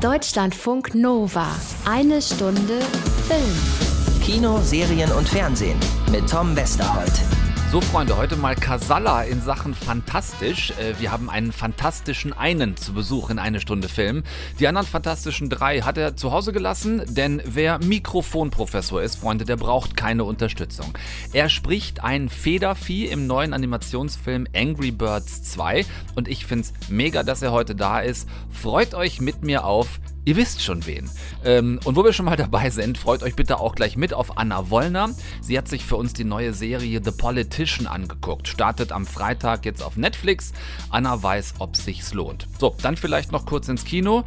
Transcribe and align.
Deutschlandfunk 0.00 0.94
Nova. 0.94 1.48
Eine 1.84 2.22
Stunde 2.22 2.78
Film. 3.26 4.22
Kino, 4.22 4.60
Serien 4.62 5.10
und 5.10 5.28
Fernsehen 5.28 5.78
mit 6.12 6.30
Tom 6.30 6.54
Westerholt. 6.54 7.37
So, 7.70 7.82
Freunde, 7.82 8.16
heute 8.16 8.34
mal 8.36 8.54
Casalla 8.54 9.24
in 9.24 9.42
Sachen 9.42 9.74
fantastisch. 9.74 10.70
Äh, 10.70 10.98
wir 11.00 11.12
haben 11.12 11.28
einen 11.28 11.52
fantastischen 11.52 12.32
einen 12.32 12.78
zu 12.78 12.94
Besuch 12.94 13.28
in 13.28 13.38
eine 13.38 13.60
Stunde 13.60 13.90
Film. 13.90 14.22
Die 14.58 14.66
anderen 14.66 14.86
fantastischen 14.86 15.50
drei 15.50 15.82
hat 15.82 15.98
er 15.98 16.16
zu 16.16 16.32
Hause 16.32 16.54
gelassen, 16.54 17.02
denn 17.06 17.42
wer 17.44 17.78
Mikrofonprofessor 17.84 19.02
ist, 19.02 19.16
Freunde, 19.16 19.44
der 19.44 19.56
braucht 19.56 19.98
keine 19.98 20.24
Unterstützung. 20.24 20.96
Er 21.34 21.50
spricht 21.50 22.02
ein 22.02 22.30
Federvieh 22.30 23.04
im 23.04 23.26
neuen 23.26 23.52
Animationsfilm 23.52 24.46
Angry 24.56 24.90
Birds 24.90 25.42
2 25.42 25.84
und 26.14 26.26
ich 26.26 26.46
finde 26.46 26.64
es 26.64 26.88
mega, 26.88 27.22
dass 27.22 27.42
er 27.42 27.52
heute 27.52 27.74
da 27.74 28.00
ist. 28.00 28.30
Freut 28.50 28.94
euch 28.94 29.20
mit 29.20 29.44
mir 29.44 29.66
auf 29.66 30.00
Ihr 30.24 30.36
wisst 30.36 30.62
schon 30.62 30.84
wen. 30.86 31.08
Ähm, 31.44 31.80
und 31.84 31.96
wo 31.96 32.04
wir 32.04 32.12
schon 32.12 32.26
mal 32.26 32.36
dabei 32.36 32.70
sind, 32.70 32.98
freut 32.98 33.22
euch 33.22 33.34
bitte 33.34 33.58
auch 33.60 33.74
gleich 33.74 33.96
mit 33.96 34.12
auf 34.12 34.36
Anna 34.36 34.68
Wollner. 34.70 35.10
Sie 35.40 35.56
hat 35.56 35.68
sich 35.68 35.84
für 35.84 35.96
uns 35.96 36.12
die 36.12 36.24
neue 36.24 36.52
Serie 36.52 37.00
The 37.02 37.10
Politician 37.10 37.86
angeguckt. 37.86 38.48
Startet 38.48 38.92
am 38.92 39.06
Freitag 39.06 39.64
jetzt 39.64 39.82
auf 39.82 39.96
Netflix. 39.96 40.52
Anna 40.90 41.22
weiß, 41.22 41.54
ob 41.60 41.76
sich's 41.76 42.12
lohnt. 42.12 42.46
So, 42.58 42.76
dann 42.82 42.96
vielleicht 42.96 43.32
noch 43.32 43.46
kurz 43.46 43.68
ins 43.68 43.84
Kino. 43.84 44.24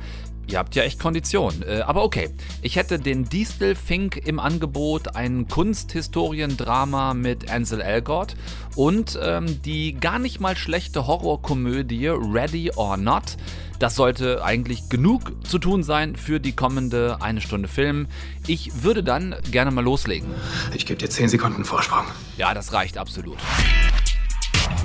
Ihr 0.48 0.58
habt 0.58 0.76
ja 0.76 0.84
echt 0.84 1.00
Kondition. 1.00 1.64
Äh, 1.64 1.82
aber 1.82 2.04
okay. 2.04 2.30
Ich 2.62 2.76
hätte 2.76 3.00
den 3.00 3.26
Distel 3.26 3.76
Fink 3.76 4.18
im 4.18 4.40
Angebot, 4.40 5.16
ein 5.16 5.48
Kunsthistoriendrama 5.48 7.14
mit 7.14 7.50
Ansel 7.50 7.82
Elgort 7.82 8.36
und 8.76 9.18
ähm, 9.22 9.62
die 9.62 9.94
gar 9.94 10.20
nicht 10.20 10.40
mal 10.40 10.58
schlechte 10.58 11.08
Horrorkomödie 11.08 12.08
Ready 12.08 12.72
or 12.76 12.98
Not. 12.98 13.38
Das 13.80 13.96
sollte 13.96 14.44
eigentlich 14.44 14.90
genug 14.90 15.34
zu 15.44 15.58
tun 15.58 15.84
sein 15.84 16.16
für 16.16 16.40
die 16.40 16.52
kommende 16.52 17.18
eine 17.22 17.42
Stunde 17.42 17.68
Film. 17.68 18.08
Ich 18.46 18.84
würde 18.84 19.04
dann 19.04 19.36
gerne 19.50 19.72
mal 19.72 19.84
loslegen. 19.84 20.30
Ich 20.76 20.86
gebe 20.86 21.00
dir 21.00 21.10
10 21.10 21.30
Sekunden 21.30 21.66
Vorsprung. 21.66 22.06
Ja, 22.38 22.54
das 22.54 22.74
reicht 22.74 22.98
absolut. 22.98 23.38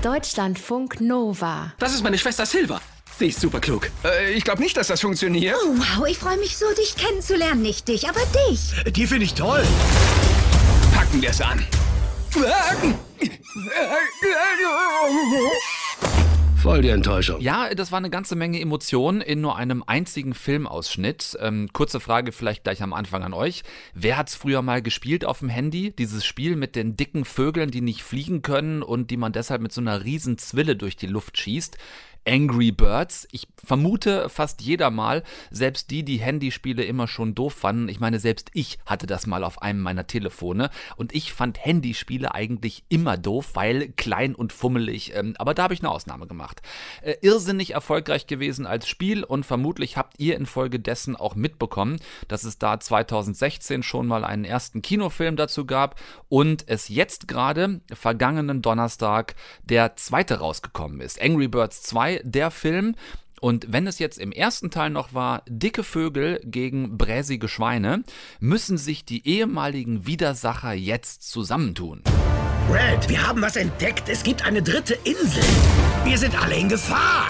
Deutschlandfunk 0.02 1.00
Nova. 1.00 1.72
Das 1.78 1.92
ist 1.92 2.02
meine 2.02 2.16
Schwester 2.16 2.46
Silva. 2.46 2.80
Sie 3.18 3.28
ist 3.28 3.40
super 3.40 3.60
klug. 3.60 3.90
Äh, 4.04 4.34
ich 4.34 4.44
glaube 4.44 4.60
nicht, 4.60 4.76
dass 4.76 4.88
das 4.88 5.00
funktioniert. 5.00 5.56
Oh, 5.64 5.74
wow, 5.74 6.06
ich 6.06 6.18
freue 6.18 6.36
mich 6.36 6.58
so, 6.58 6.66
dich 6.76 6.96
kennenzulernen. 6.96 7.62
Nicht 7.62 7.88
dich, 7.88 8.06
aber 8.06 8.20
dich. 8.50 8.92
Die 8.92 9.06
finde 9.06 9.24
ich 9.24 9.32
toll. 9.32 9.64
Packen 10.94 11.22
wir 11.22 11.30
es 11.30 11.40
an. 11.40 11.64
Voll 16.62 16.82
die 16.82 16.88
Enttäuschung. 16.90 17.40
Ja, 17.40 17.74
das 17.74 17.90
war 17.90 17.96
eine 17.96 18.10
ganze 18.10 18.36
Menge 18.36 18.60
Emotionen 18.60 19.22
in 19.22 19.40
nur 19.40 19.56
einem 19.56 19.82
einzigen 19.86 20.34
Filmausschnitt. 20.34 21.38
Ähm, 21.40 21.70
kurze 21.72 22.00
Frage 22.00 22.32
vielleicht 22.32 22.64
gleich 22.64 22.82
am 22.82 22.92
Anfang 22.92 23.22
an 23.22 23.32
euch. 23.32 23.62
Wer 23.94 24.18
hat's 24.18 24.34
früher 24.34 24.60
mal 24.60 24.82
gespielt 24.82 25.24
auf 25.24 25.38
dem 25.38 25.48
Handy? 25.48 25.90
Dieses 25.96 26.26
Spiel 26.26 26.54
mit 26.54 26.76
den 26.76 26.98
dicken 26.98 27.24
Vögeln, 27.24 27.70
die 27.70 27.80
nicht 27.80 28.02
fliegen 28.02 28.42
können 28.42 28.82
und 28.82 29.10
die 29.10 29.16
man 29.16 29.32
deshalb 29.32 29.62
mit 29.62 29.72
so 29.72 29.80
einer 29.80 30.04
riesen 30.04 30.36
Zwille 30.36 30.76
durch 30.76 30.96
die 30.96 31.06
Luft 31.06 31.38
schießt. 31.38 31.78
Angry 32.26 32.72
Birds. 32.72 33.26
Ich 33.30 33.46
vermute 33.62 34.28
fast 34.28 34.60
jeder 34.60 34.90
mal, 34.90 35.22
selbst 35.50 35.90
die, 35.90 36.04
die 36.04 36.18
Handyspiele 36.18 36.84
immer 36.84 37.08
schon 37.08 37.34
doof 37.34 37.54
fanden. 37.54 37.88
Ich 37.88 38.00
meine, 38.00 38.18
selbst 38.18 38.50
ich 38.52 38.78
hatte 38.84 39.06
das 39.06 39.26
mal 39.26 39.44
auf 39.44 39.62
einem 39.62 39.80
meiner 39.80 40.06
Telefone 40.06 40.70
und 40.96 41.14
ich 41.14 41.32
fand 41.32 41.64
Handyspiele 41.64 42.34
eigentlich 42.34 42.84
immer 42.88 43.16
doof, 43.16 43.50
weil 43.54 43.88
klein 43.96 44.34
und 44.34 44.52
fummelig. 44.52 45.14
Ähm, 45.14 45.34
aber 45.38 45.54
da 45.54 45.64
habe 45.64 45.74
ich 45.74 45.80
eine 45.80 45.90
Ausnahme 45.90 46.26
gemacht. 46.26 46.62
Äh, 47.02 47.14
irrsinnig 47.22 47.72
erfolgreich 47.72 48.26
gewesen 48.26 48.66
als 48.66 48.88
Spiel 48.88 49.24
und 49.24 49.46
vermutlich 49.46 49.96
habt 49.96 50.18
ihr 50.18 50.36
infolgedessen 50.36 51.16
auch 51.16 51.34
mitbekommen, 51.34 51.98
dass 52.28 52.44
es 52.44 52.58
da 52.58 52.78
2016 52.78 53.82
schon 53.82 54.06
mal 54.06 54.24
einen 54.24 54.44
ersten 54.44 54.82
Kinofilm 54.82 55.36
dazu 55.36 55.64
gab 55.64 56.00
und 56.28 56.64
es 56.68 56.88
jetzt 56.88 57.28
gerade 57.28 57.80
vergangenen 57.92 58.62
Donnerstag 58.62 59.34
der 59.64 59.96
zweite 59.96 60.38
rausgekommen 60.38 61.00
ist. 61.00 61.20
Angry 61.20 61.48
Birds 61.48 61.82
2 61.82 62.15
der 62.24 62.50
Film. 62.50 62.94
Und 63.40 63.66
wenn 63.70 63.86
es 63.86 63.98
jetzt 63.98 64.18
im 64.18 64.32
ersten 64.32 64.70
Teil 64.70 64.90
noch 64.90 65.12
war, 65.12 65.42
dicke 65.46 65.84
Vögel 65.84 66.40
gegen 66.44 66.96
bräsige 66.96 67.48
Schweine, 67.48 68.02
müssen 68.40 68.78
sich 68.78 69.04
die 69.04 69.26
ehemaligen 69.28 70.06
Widersacher 70.06 70.72
jetzt 70.72 71.30
zusammentun. 71.30 72.02
Red, 72.70 73.08
wir 73.08 73.26
haben 73.26 73.42
was 73.42 73.56
entdeckt. 73.56 74.08
Es 74.08 74.22
gibt 74.22 74.44
eine 74.44 74.62
dritte 74.62 74.94
Insel. 75.04 75.44
Wir 76.04 76.18
sind 76.18 76.40
alle 76.42 76.56
in 76.56 76.68
Gefahr. 76.68 77.28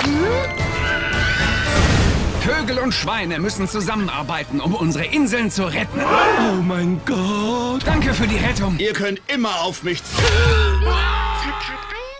Vögel 2.41 2.79
und 2.79 2.93
Schweine 2.93 3.41
müssen 3.41 3.69
zusammenarbeiten, 3.69 4.61
um 4.61 4.75
unsere 4.75 5.05
Inseln 5.07 5.51
zu 5.51 5.65
retten. 5.65 6.01
Oh 6.01 6.63
mein 6.63 7.01
Gott. 7.05 7.83
Danke 7.85 8.15
für 8.15 8.29
die 8.29 8.37
Rettung. 8.37 8.79
Ihr 8.79 8.93
könnt 8.93 9.21
immer 9.27 9.61
auf 9.63 9.83
mich 9.83 10.01
zählen. 10.05 10.95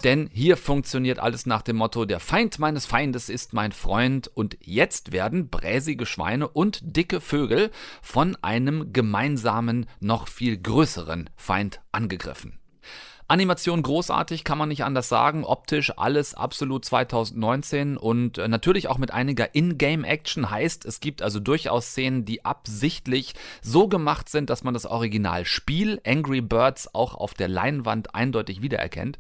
Denn 0.07 0.31
hier 0.33 0.57
funktioniert 0.57 1.19
alles 1.19 1.47
nach 1.47 1.63
dem 1.63 1.79
Motto, 1.79 2.05
der 2.05 2.21
Feind 2.21 2.61
meines 2.61 2.87
Feindes 2.87 3.29
ist 3.29 3.55
mein 3.55 3.73
Freund 3.73 4.29
und 4.33 4.57
jetzt 4.61 5.11
werden 5.11 5.51
bräsige 5.51 6.07
Schweine 6.07 6.47
und 6.47 6.79
dicke 6.81 7.21
Vögel 7.21 7.73
von 8.03 8.37
einem 8.41 8.93
gemeinsamen, 8.93 9.87
noch 9.99 10.29
viel 10.29 10.59
größeren 10.59 11.29
Feind 11.35 11.81
angegriffen. 11.91 12.61
Animation 13.29 13.83
großartig, 13.83 14.45
kann 14.45 14.57
man 14.57 14.69
nicht 14.69 14.85
anders 14.85 15.09
sagen. 15.09 15.43
Optisch 15.43 15.93
alles 15.97 16.35
absolut 16.35 16.85
2019 16.85 17.97
und 17.97 18.39
äh, 18.39 18.47
natürlich 18.47 18.87
auch 18.87 18.99
mit 18.99 19.11
einiger 19.11 19.53
In-Game-Action 19.53 20.49
heißt, 20.49 20.85
es 20.85 21.01
gibt 21.01 21.23
also 21.23 21.41
durchaus 21.41 21.87
Szenen, 21.87 22.25
die 22.25 22.45
absichtlich 22.45 23.35
so 23.63 23.89
gemacht 23.89 24.29
sind, 24.29 24.49
dass 24.49 24.63
man 24.63 24.75
das 24.75 24.87
Originalspiel 24.87 26.01
Angry 26.07 26.41
Birds 26.41 26.95
auch 26.95 27.15
auf 27.17 27.35
der 27.35 27.49
Leinwand 27.49 28.15
eindeutig 28.15 28.63
wiedererkennt. 28.63 29.19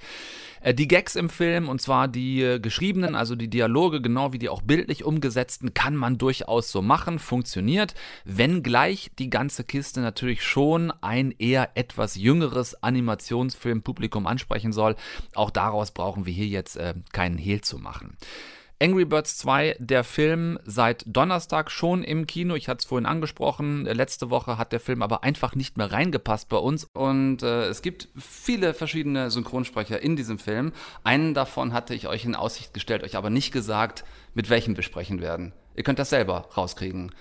Äh, 0.66 0.74
die 0.74 0.88
Gags 0.88 1.14
im 1.14 1.30
Film, 1.30 1.68
und 1.68 1.80
zwar 1.80 2.08
die 2.08 2.42
äh, 2.42 2.58
geschriebenen, 2.58 3.14
also 3.14 3.36
die 3.36 3.48
Dialoge, 3.48 4.00
genau 4.00 4.32
wie 4.32 4.38
die 4.38 4.48
auch 4.48 4.62
bildlich 4.62 5.04
umgesetzten, 5.04 5.74
kann 5.74 5.94
man 5.94 6.18
durchaus 6.18 6.72
so 6.72 6.82
machen, 6.82 7.20
funktioniert, 7.20 7.94
wenngleich 8.24 9.12
die 9.16 9.30
ganze 9.30 9.62
Kiste 9.62 10.00
natürlich 10.00 10.42
schon 10.42 10.92
ein 11.02 11.32
eher 11.38 11.70
etwas 11.76 12.16
jüngeres 12.16 12.82
Animationsfilmpublikum 12.82 14.26
ansprechen 14.26 14.72
soll. 14.72 14.96
Auch 15.34 15.50
daraus 15.50 15.92
brauchen 15.92 16.26
wir 16.26 16.32
hier 16.32 16.48
jetzt 16.48 16.76
äh, 16.76 16.94
keinen 17.12 17.38
Hehl 17.38 17.60
zu 17.60 17.78
machen. 17.78 18.16
Angry 18.78 19.06
Birds 19.06 19.38
2, 19.38 19.76
der 19.78 20.04
Film 20.04 20.58
seit 20.66 21.02
Donnerstag 21.06 21.70
schon 21.70 22.04
im 22.04 22.26
Kino. 22.26 22.54
Ich 22.54 22.68
hatte 22.68 22.80
es 22.80 22.84
vorhin 22.84 23.06
angesprochen. 23.06 23.86
Letzte 23.86 24.28
Woche 24.28 24.58
hat 24.58 24.72
der 24.72 24.80
Film 24.80 25.02
aber 25.02 25.24
einfach 25.24 25.54
nicht 25.54 25.78
mehr 25.78 25.90
reingepasst 25.90 26.50
bei 26.50 26.58
uns. 26.58 26.84
Und 26.92 27.42
äh, 27.42 27.68
es 27.68 27.80
gibt 27.80 28.08
viele 28.18 28.74
verschiedene 28.74 29.30
Synchronsprecher 29.30 30.02
in 30.02 30.14
diesem 30.14 30.38
Film. 30.38 30.72
Einen 31.04 31.32
davon 31.32 31.72
hatte 31.72 31.94
ich 31.94 32.06
euch 32.06 32.26
in 32.26 32.34
Aussicht 32.34 32.74
gestellt, 32.74 33.02
euch 33.02 33.16
aber 33.16 33.30
nicht 33.30 33.50
gesagt, 33.50 34.04
mit 34.34 34.50
welchem 34.50 34.76
wir 34.76 34.82
sprechen 34.84 35.22
werden. 35.22 35.54
Ihr 35.74 35.82
könnt 35.82 35.98
das 35.98 36.10
selber 36.10 36.50
rauskriegen. 36.54 37.12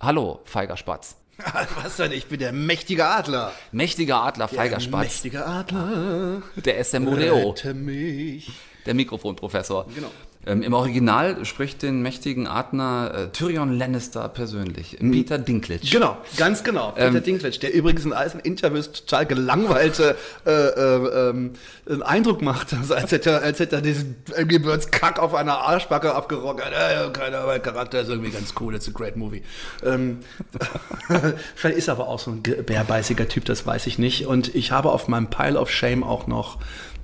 Hallo, 0.00 0.40
Feiger 0.44 0.76
Spatz. 0.76 1.16
Was 1.82 1.96
denn? 1.96 2.10
Ich 2.10 2.26
bin 2.26 2.40
der 2.40 2.52
mächtige 2.52 3.06
Adler. 3.06 3.52
Mächtiger 3.70 4.20
Adler, 4.22 4.48
Feiger 4.48 4.76
Der 4.76 4.80
Spatz. 4.80 5.02
mächtige 5.04 5.46
Adler. 5.46 6.42
Der 6.56 6.82
SMUDO. 6.82 7.50
Rette 7.50 7.72
mich. 7.74 8.50
Der 8.86 8.94
Mikrofonprofessor. 8.94 9.86
Genau. 9.94 10.10
Ähm, 10.46 10.62
Im 10.62 10.72
Original 10.74 11.44
spricht 11.44 11.82
den 11.82 12.02
mächtigen 12.02 12.46
Adler 12.46 13.14
äh, 13.14 13.28
Tyrion 13.30 13.76
Lannister 13.78 14.28
persönlich. 14.28 14.96
Peter 15.00 15.38
Dinklage. 15.38 15.86
Genau, 15.90 16.16
ganz 16.36 16.62
genau. 16.64 16.90
Peter 16.92 17.06
Ähm, 17.06 17.22
Dinklage, 17.22 17.58
der 17.58 17.72
übrigens 17.74 18.04
in 18.04 18.12
all 18.12 18.28
seinen 18.28 18.40
Interviews 18.40 18.92
total 18.92 19.26
gelangweilte 19.26 20.16
äh, 20.46 20.50
äh, 20.50 21.30
ähm, 21.30 21.52
einen 21.88 22.02
Eindruck 22.02 22.42
macht, 22.42 22.74
also 22.74 22.94
als 23.04 23.10
hätte 23.12 23.30
er, 23.30 23.42
als 23.42 23.58
hätte 23.58 23.76
er 23.76 23.82
diesen 23.82 24.16
Angry 24.36 24.58
Birds 24.58 24.90
Kack 24.90 25.18
auf 25.18 25.34
einer 25.34 25.58
Arschbacke 25.58 26.14
abgerockert. 26.14 26.72
Äh, 26.72 27.10
keiner, 27.12 27.46
mein 27.46 27.62
Charakter 27.62 28.00
ist 28.00 28.08
irgendwie 28.08 28.30
ganz 28.30 28.52
cool, 28.60 28.74
it's 28.74 28.88
a 28.88 28.92
great 28.92 29.16
movie. 29.16 29.42
Ähm, 29.84 30.18
vielleicht 31.54 31.78
ist 31.78 31.88
er 31.88 31.92
aber 31.94 32.08
auch 32.08 32.18
so 32.18 32.30
ein 32.30 32.42
ge- 32.42 32.62
bärbeißiger 32.62 33.28
Typ, 33.28 33.44
das 33.44 33.66
weiß 33.66 33.86
ich 33.86 33.98
nicht. 33.98 34.26
Und 34.26 34.54
ich 34.54 34.72
habe 34.72 34.90
auf 34.90 35.08
meinem 35.08 35.28
Pile 35.28 35.58
of 35.58 35.70
Shame 35.70 36.02
auch 36.04 36.26
noch 36.26 36.58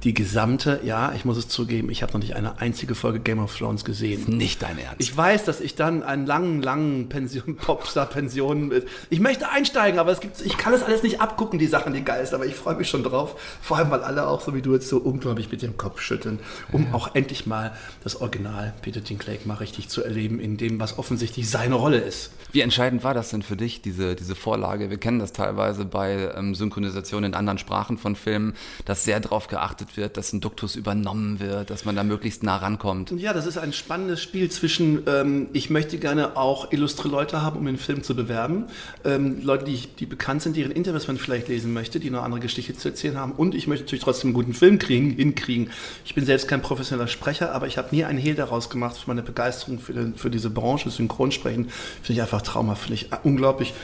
die 0.04 0.14
gesamte, 0.14 0.80
ja, 0.82 1.12
ich 1.14 1.24
muss 1.24 1.36
es 1.36 1.48
zugeben, 1.48 1.90
ich 1.90 2.02
habe 2.02 2.12
noch 2.12 2.20
nicht 2.20 2.34
eine 2.34 2.58
einzige 2.58 2.94
Folge 2.94 3.20
Game 3.20 3.38
of 3.38 3.56
Thrones 3.56 3.84
gesehen. 3.84 4.24
Nicht 4.36 4.62
dein 4.62 4.78
Ernst. 4.78 4.96
Ich 4.98 5.14
weiß, 5.14 5.44
dass 5.44 5.60
ich 5.60 5.74
dann 5.74 6.02
einen 6.02 6.26
langen, 6.26 6.62
langen 6.62 7.08
Pension, 7.08 7.56
Popstar-Pension. 7.60 8.72
Ich 9.10 9.20
möchte 9.20 9.50
einsteigen, 9.50 10.00
aber 10.00 10.12
es 10.12 10.20
gibt, 10.20 10.40
ich 10.40 10.56
kann 10.56 10.72
es 10.72 10.82
alles 10.82 11.02
nicht 11.02 11.20
abgucken, 11.20 11.58
die 11.58 11.66
Sachen, 11.66 11.92
die 11.92 12.02
geil 12.02 12.24
sind, 12.24 12.34
aber 12.34 12.46
ich 12.46 12.54
freue 12.54 12.76
mich 12.76 12.88
schon 12.88 13.02
drauf. 13.02 13.38
Vor 13.60 13.76
allem, 13.76 13.90
weil 13.90 14.02
alle 14.02 14.26
auch 14.26 14.40
so 14.40 14.54
wie 14.54 14.62
du 14.62 14.72
jetzt 14.72 14.88
so 14.88 14.98
unglaublich 14.98 15.50
mit 15.50 15.60
dem 15.60 15.76
Kopf 15.76 16.00
schütteln, 16.00 16.40
um 16.72 16.94
auch 16.94 17.14
endlich 17.14 17.46
mal 17.46 17.76
das 18.02 18.20
Original 18.20 18.72
Peter 18.80 19.00
Dinklage 19.00 19.40
mal 19.44 19.54
richtig 19.54 19.88
zu 19.90 20.02
erleben, 20.02 20.40
in 20.40 20.56
dem, 20.56 20.80
was 20.80 20.98
offensichtlich 20.98 21.50
seine 21.50 21.74
Rolle 21.74 21.98
ist. 21.98 22.30
Wie 22.52 22.62
entscheidend 22.62 23.04
war 23.04 23.14
das 23.14 23.30
denn 23.30 23.42
für 23.42 23.56
dich, 23.56 23.82
diese, 23.82 24.16
diese 24.16 24.34
Vorlage? 24.34 24.90
Wir 24.90 24.98
kennen 24.98 25.18
das 25.18 25.32
teilweise 25.32 25.84
bei 25.84 26.32
ähm, 26.34 26.54
Synchronisationen 26.54 27.32
in 27.32 27.34
anderen 27.34 27.58
Sprachen 27.58 27.98
von 27.98 28.16
Filmen, 28.16 28.54
dass 28.86 29.04
sehr 29.04 29.20
darauf 29.20 29.46
geachtet 29.46 29.89
gecastet 29.90 29.96
wird, 29.96 30.16
dass 30.16 30.32
ein 30.32 30.40
Duktus 30.40 30.76
übernommen 30.76 31.40
wird, 31.40 31.70
dass 31.70 31.84
man 31.84 31.96
da 31.96 32.04
möglichst 32.04 32.42
nah 32.42 32.56
rankommt. 32.56 33.12
Ja, 33.16 33.32
das 33.32 33.46
ist 33.46 33.58
ein 33.58 33.72
spannendes 33.72 34.22
Spiel 34.22 34.50
zwischen, 34.50 35.02
ähm, 35.06 35.48
ich 35.52 35.70
möchte 35.70 35.98
gerne 35.98 36.36
auch 36.36 36.72
illustre 36.72 37.08
Leute 37.08 37.42
haben, 37.42 37.58
um 37.58 37.66
den 37.66 37.76
Film 37.76 38.02
zu 38.02 38.14
bewerben. 38.14 38.66
Ähm, 39.04 39.42
Leute, 39.42 39.64
die, 39.64 39.88
die 39.98 40.06
bekannt 40.06 40.42
sind, 40.42 40.56
deren 40.56 40.72
Interviews 40.72 41.06
man 41.08 41.16
vielleicht 41.16 41.48
lesen 41.48 41.72
möchte, 41.72 42.00
die 42.00 42.10
noch 42.10 42.22
andere 42.22 42.40
Geschichte 42.40 42.74
zu 42.76 42.88
erzählen 42.88 43.18
haben. 43.18 43.32
Und 43.32 43.54
ich 43.54 43.66
möchte 43.66 43.84
natürlich 43.84 44.04
trotzdem 44.04 44.28
einen 44.28 44.34
guten 44.34 44.54
Film 44.54 44.78
kriegen, 44.78 45.10
hinkriegen. 45.10 45.70
Ich 46.04 46.14
bin 46.14 46.24
selbst 46.24 46.48
kein 46.48 46.62
professioneller 46.62 47.08
Sprecher, 47.08 47.52
aber 47.52 47.66
ich 47.66 47.78
habe 47.78 47.94
nie 47.94 48.04
einen 48.04 48.18
Hehl 48.18 48.34
daraus 48.34 48.70
gemacht. 48.70 48.96
Für 48.96 49.08
meine 49.08 49.22
Begeisterung 49.22 49.78
für, 49.78 49.92
den, 49.92 50.14
für 50.14 50.30
diese 50.30 50.50
Branche, 50.50 50.90
Synchronsprechen, 50.90 51.68
finde 52.02 52.12
ich 52.12 52.22
einfach 52.22 52.42
traumhaft, 52.42 52.82
finde 52.82 52.94
ich 52.94 53.08
unglaublich 53.24 53.74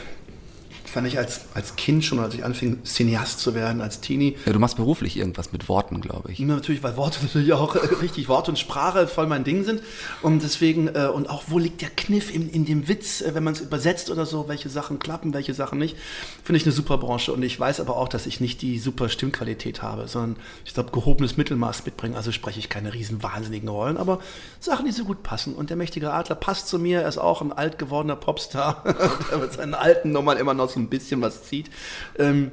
fand 0.96 1.06
ich 1.06 1.18
als, 1.18 1.42
als 1.52 1.76
Kind 1.76 2.06
schon, 2.06 2.18
als 2.20 2.32
ich 2.32 2.42
anfing, 2.42 2.82
Cineast 2.82 3.38
zu 3.38 3.54
werden, 3.54 3.82
als 3.82 4.00
Teenie. 4.00 4.34
Ja, 4.46 4.54
du 4.54 4.58
machst 4.58 4.78
beruflich 4.78 5.18
irgendwas 5.18 5.52
mit 5.52 5.68
Worten, 5.68 6.00
glaube 6.00 6.32
ich. 6.32 6.38
Natürlich, 6.38 6.82
weil 6.82 6.96
Worte 6.96 7.18
natürlich 7.22 7.52
auch 7.52 7.76
äh, 7.76 7.80
richtig, 8.00 8.28
Wort 8.28 8.48
und 8.48 8.58
Sprache 8.58 9.06
voll 9.06 9.26
mein 9.26 9.44
Ding 9.44 9.62
sind. 9.62 9.82
Und 10.22 10.42
deswegen, 10.42 10.88
äh, 10.88 11.10
und 11.12 11.28
auch 11.28 11.44
wo 11.48 11.58
liegt 11.58 11.82
der 11.82 11.90
Kniff 11.90 12.34
in, 12.34 12.48
in 12.48 12.64
dem 12.64 12.88
Witz, 12.88 13.20
äh, 13.20 13.34
wenn 13.34 13.44
man 13.44 13.52
es 13.52 13.60
übersetzt 13.60 14.08
oder 14.08 14.24
so, 14.24 14.48
welche 14.48 14.70
Sachen 14.70 14.98
klappen, 14.98 15.34
welche 15.34 15.52
Sachen 15.52 15.78
nicht, 15.78 15.98
finde 16.42 16.56
ich 16.56 16.64
eine 16.64 16.72
super 16.72 16.96
Branche. 16.96 17.30
Und 17.30 17.42
ich 17.42 17.60
weiß 17.60 17.80
aber 17.80 17.98
auch, 17.98 18.08
dass 18.08 18.24
ich 18.24 18.40
nicht 18.40 18.62
die 18.62 18.78
super 18.78 19.10
Stimmqualität 19.10 19.82
habe, 19.82 20.08
sondern 20.08 20.36
ich 20.64 20.72
glaube, 20.72 20.92
gehobenes 20.92 21.36
Mittelmaß 21.36 21.84
mitbringen. 21.84 22.16
Also 22.16 22.32
spreche 22.32 22.58
ich 22.58 22.70
keine 22.70 22.94
riesen 22.94 23.22
wahnsinnigen 23.22 23.68
Rollen, 23.68 23.98
aber 23.98 24.18
Sachen, 24.60 24.86
die 24.86 24.92
so 24.92 25.04
gut 25.04 25.22
passen. 25.22 25.56
Und 25.56 25.68
der 25.68 25.76
mächtige 25.76 26.14
Adler 26.14 26.36
passt 26.36 26.68
zu 26.68 26.78
mir, 26.78 27.02
er 27.02 27.08
ist 27.08 27.18
auch 27.18 27.42
ein 27.42 27.52
alt 27.52 27.78
gewordener 27.78 28.16
Popstar, 28.16 28.82
der 29.30 29.36
mit 29.36 29.52
seinen 29.52 29.74
alten 29.74 30.10
Nummern 30.10 30.38
immer 30.38 30.54
noch 30.54 30.70
so 30.70 30.85
ein 30.86 30.90
bisschen 30.90 31.20
was 31.20 31.44
zieht. 31.44 31.70
Ähm, 32.18 32.50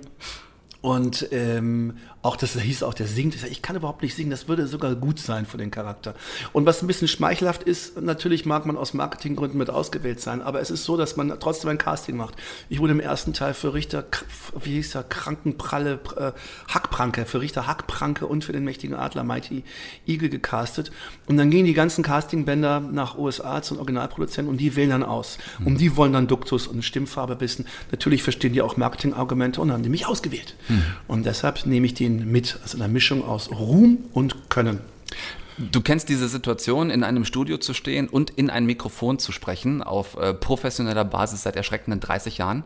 und 0.81 1.29
ähm, 1.31 1.97
auch 2.23 2.37
das 2.37 2.53
hieß 2.53 2.83
auch, 2.83 2.93
der 2.93 3.05
singt. 3.05 3.35
Ich, 3.35 3.41
sag, 3.41 3.51
ich 3.51 3.61
kann 3.61 3.75
überhaupt 3.75 4.01
nicht 4.01 4.15
singen, 4.15 4.29
das 4.29 4.47
würde 4.47 4.65
sogar 4.65 4.95
gut 4.95 5.19
sein 5.19 5.45
für 5.45 5.57
den 5.57 5.71
Charakter. 5.71 6.15
Und 6.53 6.65
was 6.65 6.81
ein 6.81 6.87
bisschen 6.87 7.09
schmeichelhaft 7.09 7.63
ist, 7.63 8.01
natürlich 8.01 8.45
mag 8.45 8.65
man 8.65 8.77
aus 8.77 8.93
Marketinggründen 8.93 9.57
mit 9.57 9.69
ausgewählt 9.69 10.21
sein, 10.21 10.41
aber 10.41 10.61
es 10.61 10.71
ist 10.71 10.85
so, 10.85 10.95
dass 10.95 11.17
man 11.17 11.37
trotzdem 11.41 11.69
ein 11.69 11.77
Casting 11.77 12.15
macht. 12.15 12.35
Ich 12.69 12.79
wurde 12.79 12.93
im 12.93 13.01
ersten 13.01 13.33
Teil 13.33 13.53
für 13.53 13.73
Richter, 13.73 14.05
wie 14.63 14.75
hieß 14.75 14.95
er, 14.95 15.03
Krankenpralle, 15.03 15.99
äh, 16.15 16.31
Hackpranke, 16.73 17.25
für 17.25 17.41
Richter 17.41 17.67
Hackpranke 17.67 18.25
und 18.25 18.45
für 18.45 18.53
den 18.53 18.63
mächtigen 18.63 18.95
Adler 18.95 19.25
Mighty 19.25 19.65
Eagle 20.07 20.29
gecastet. 20.29 20.93
Und 21.27 21.35
dann 21.35 21.51
gingen 21.51 21.65
die 21.65 21.73
ganzen 21.73 22.05
Castingbänder 22.05 22.79
nach 22.79 23.17
USA 23.17 23.61
zum 23.61 23.79
Originalproduzenten 23.79 24.49
und 24.49 24.61
die 24.61 24.77
wählen 24.77 24.91
dann 24.91 25.03
aus. 25.03 25.39
Mhm. 25.59 25.67
Und 25.67 25.81
die 25.81 25.97
wollen 25.97 26.13
dann 26.13 26.27
Duktus 26.27 26.67
und 26.67 26.83
Stimmfarbe 26.83 27.41
wissen. 27.41 27.65
Natürlich 27.91 28.23
verstehen 28.23 28.53
die 28.53 28.61
auch 28.61 28.77
Marketingargumente 28.77 29.59
und 29.59 29.73
haben 29.73 29.83
die 29.83 29.89
mich 29.89 30.07
ausgewählt. 30.07 30.55
Mhm. 30.69 30.83
Und 31.09 31.25
deshalb 31.25 31.65
nehme 31.65 31.85
ich 31.85 31.93
den 31.93 32.12
mit, 32.17 32.59
also 32.61 32.77
eine 32.77 32.91
Mischung 32.91 33.23
aus 33.23 33.51
Ruhm 33.51 33.97
und 34.13 34.49
Können. 34.49 34.79
Du 35.57 35.81
kennst 35.81 36.09
diese 36.09 36.27
Situation, 36.27 36.89
in 36.89 37.03
einem 37.03 37.25
Studio 37.25 37.57
zu 37.57 37.73
stehen 37.73 38.07
und 38.07 38.31
in 38.31 38.49
ein 38.49 38.65
Mikrofon 38.65 39.19
zu 39.19 39.31
sprechen, 39.31 39.83
auf 39.83 40.17
äh, 40.17 40.33
professioneller 40.33 41.05
Basis 41.05 41.43
seit 41.43 41.55
erschreckenden 41.55 41.99
30 41.99 42.39
Jahren. 42.39 42.63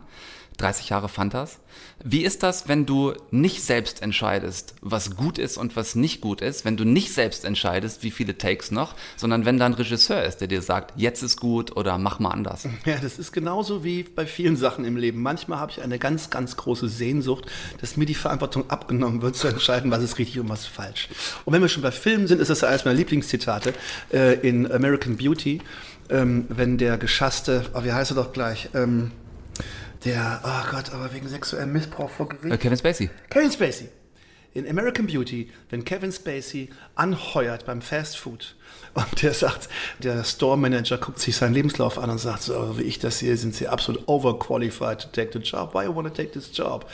30 0.57 0.89
Jahre 0.89 1.09
Fantas. 1.09 1.59
Wie 2.03 2.23
ist 2.23 2.43
das, 2.43 2.67
wenn 2.67 2.85
du 2.85 3.13
nicht 3.31 3.63
selbst 3.63 4.01
entscheidest, 4.01 4.73
was 4.81 5.15
gut 5.15 5.37
ist 5.37 5.57
und 5.57 5.75
was 5.75 5.95
nicht 5.95 6.21
gut 6.21 6.41
ist, 6.41 6.65
wenn 6.65 6.77
du 6.77 6.83
nicht 6.83 7.13
selbst 7.13 7.45
entscheidest, 7.45 8.03
wie 8.03 8.11
viele 8.11 8.37
Takes 8.37 8.71
noch, 8.71 8.95
sondern 9.15 9.45
wenn 9.45 9.59
da 9.59 9.67
ein 9.67 9.73
Regisseur 9.73 10.23
ist, 10.23 10.37
der 10.37 10.47
dir 10.47 10.61
sagt, 10.61 10.93
jetzt 10.95 11.21
ist 11.21 11.39
gut 11.39 11.75
oder 11.75 11.97
mach 11.97 12.19
mal 12.19 12.31
anders? 12.31 12.67
Ja, 12.85 12.97
das 13.01 13.19
ist 13.19 13.33
genauso 13.33 13.83
wie 13.83 14.03
bei 14.03 14.25
vielen 14.25 14.55
Sachen 14.55 14.85
im 14.85 14.95
Leben. 14.97 15.21
Manchmal 15.21 15.59
habe 15.59 15.71
ich 15.71 15.81
eine 15.81 15.99
ganz, 15.99 16.29
ganz 16.29 16.55
große 16.55 16.87
Sehnsucht, 16.87 17.45
dass 17.81 17.97
mir 17.97 18.05
die 18.05 18.15
Verantwortung 18.15 18.69
abgenommen 18.69 19.21
wird, 19.21 19.35
zu 19.35 19.47
entscheiden, 19.47 19.91
was 19.91 20.01
ist 20.01 20.17
richtig 20.17 20.39
und 20.39 20.49
was 20.49 20.65
falsch. 20.65 21.09
Und 21.45 21.53
wenn 21.53 21.61
wir 21.61 21.69
schon 21.69 21.83
bei 21.83 21.91
Filmen 21.91 22.27
sind, 22.27 22.39
ist 22.39 22.49
das 22.49 22.63
eines 22.63 22.85
meiner 22.85 22.97
Lieblingszitate 22.97 23.73
äh, 24.13 24.35
in 24.47 24.71
American 24.71 25.17
Beauty, 25.17 25.61
ähm, 26.09 26.45
wenn 26.49 26.77
der 26.77 26.97
geschasste, 26.97 27.65
oh, 27.73 27.83
wie 27.83 27.91
heißt 27.91 28.11
er 28.11 28.15
doch 28.15 28.31
gleich, 28.31 28.69
ähm, 28.73 29.11
der, 30.05 30.41
oh 30.43 30.71
Gott, 30.71 30.93
aber 30.93 31.13
wegen 31.13 31.27
sexuellem 31.27 31.73
Missbrauch 31.73 32.09
vor 32.09 32.29
Gericht. 32.29 32.53
Äh, 32.53 32.57
Kevin 32.57 32.77
Spacey. 32.77 33.09
Kevin 33.29 33.51
Spacey. 33.51 33.89
In 34.53 34.67
American 34.67 35.05
Beauty, 35.05 35.51
wenn 35.69 35.83
Kevin 35.83 36.11
Spacey 36.11 36.69
anheuert 36.95 37.65
beim 37.65 37.81
Fast 37.81 38.17
Food 38.17 38.55
und 38.97 39.21
der 39.21 39.33
sagt, 39.33 39.69
der 39.99 40.23
Store 40.23 40.57
Manager 40.57 40.97
guckt 40.97 41.19
sich 41.19 41.35
seinen 41.35 41.53
Lebenslauf 41.53 41.99
an 41.99 42.09
und 42.09 42.17
sagt, 42.17 42.41
so 42.41 42.79
wie 42.79 42.83
ich 42.83 42.97
das 42.97 43.19
sehe, 43.19 43.37
sind 43.37 43.53
Sie 43.53 43.67
absolut 43.67 44.07
overqualified 44.07 44.99
to 44.99 45.07
take 45.11 45.31
the 45.33 45.39
job. 45.39 45.75
Why 45.75 45.85
you 45.85 45.95
want 45.95 46.07
to 46.07 46.13
take 46.13 46.31
this 46.31 46.49
job? 46.51 46.89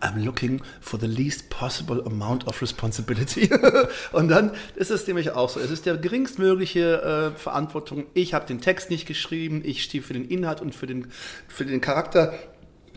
I'm 0.00 0.22
looking 0.22 0.60
for 0.80 1.00
the 1.00 1.06
least 1.06 1.48
possible 1.48 2.02
amount 2.04 2.46
of 2.46 2.60
responsibility. 2.60 3.48
und 4.12 4.28
dann 4.28 4.50
ist 4.74 4.90
es 4.90 5.06
nämlich 5.06 5.30
auch 5.30 5.48
so. 5.48 5.58
Es 5.58 5.70
ist 5.70 5.86
der 5.86 5.96
geringstmögliche 5.96 7.32
äh, 7.34 7.38
Verantwortung. 7.38 8.04
Ich 8.12 8.34
habe 8.34 8.46
den 8.46 8.60
Text 8.60 8.90
nicht 8.90 9.06
geschrieben, 9.06 9.62
ich 9.64 9.82
stehe 9.82 10.02
für 10.02 10.12
den 10.12 10.28
Inhalt 10.28 10.60
und 10.60 10.74
für 10.74 10.86
den, 10.86 11.08
für 11.48 11.64
den 11.64 11.80
Charakter. 11.80 12.34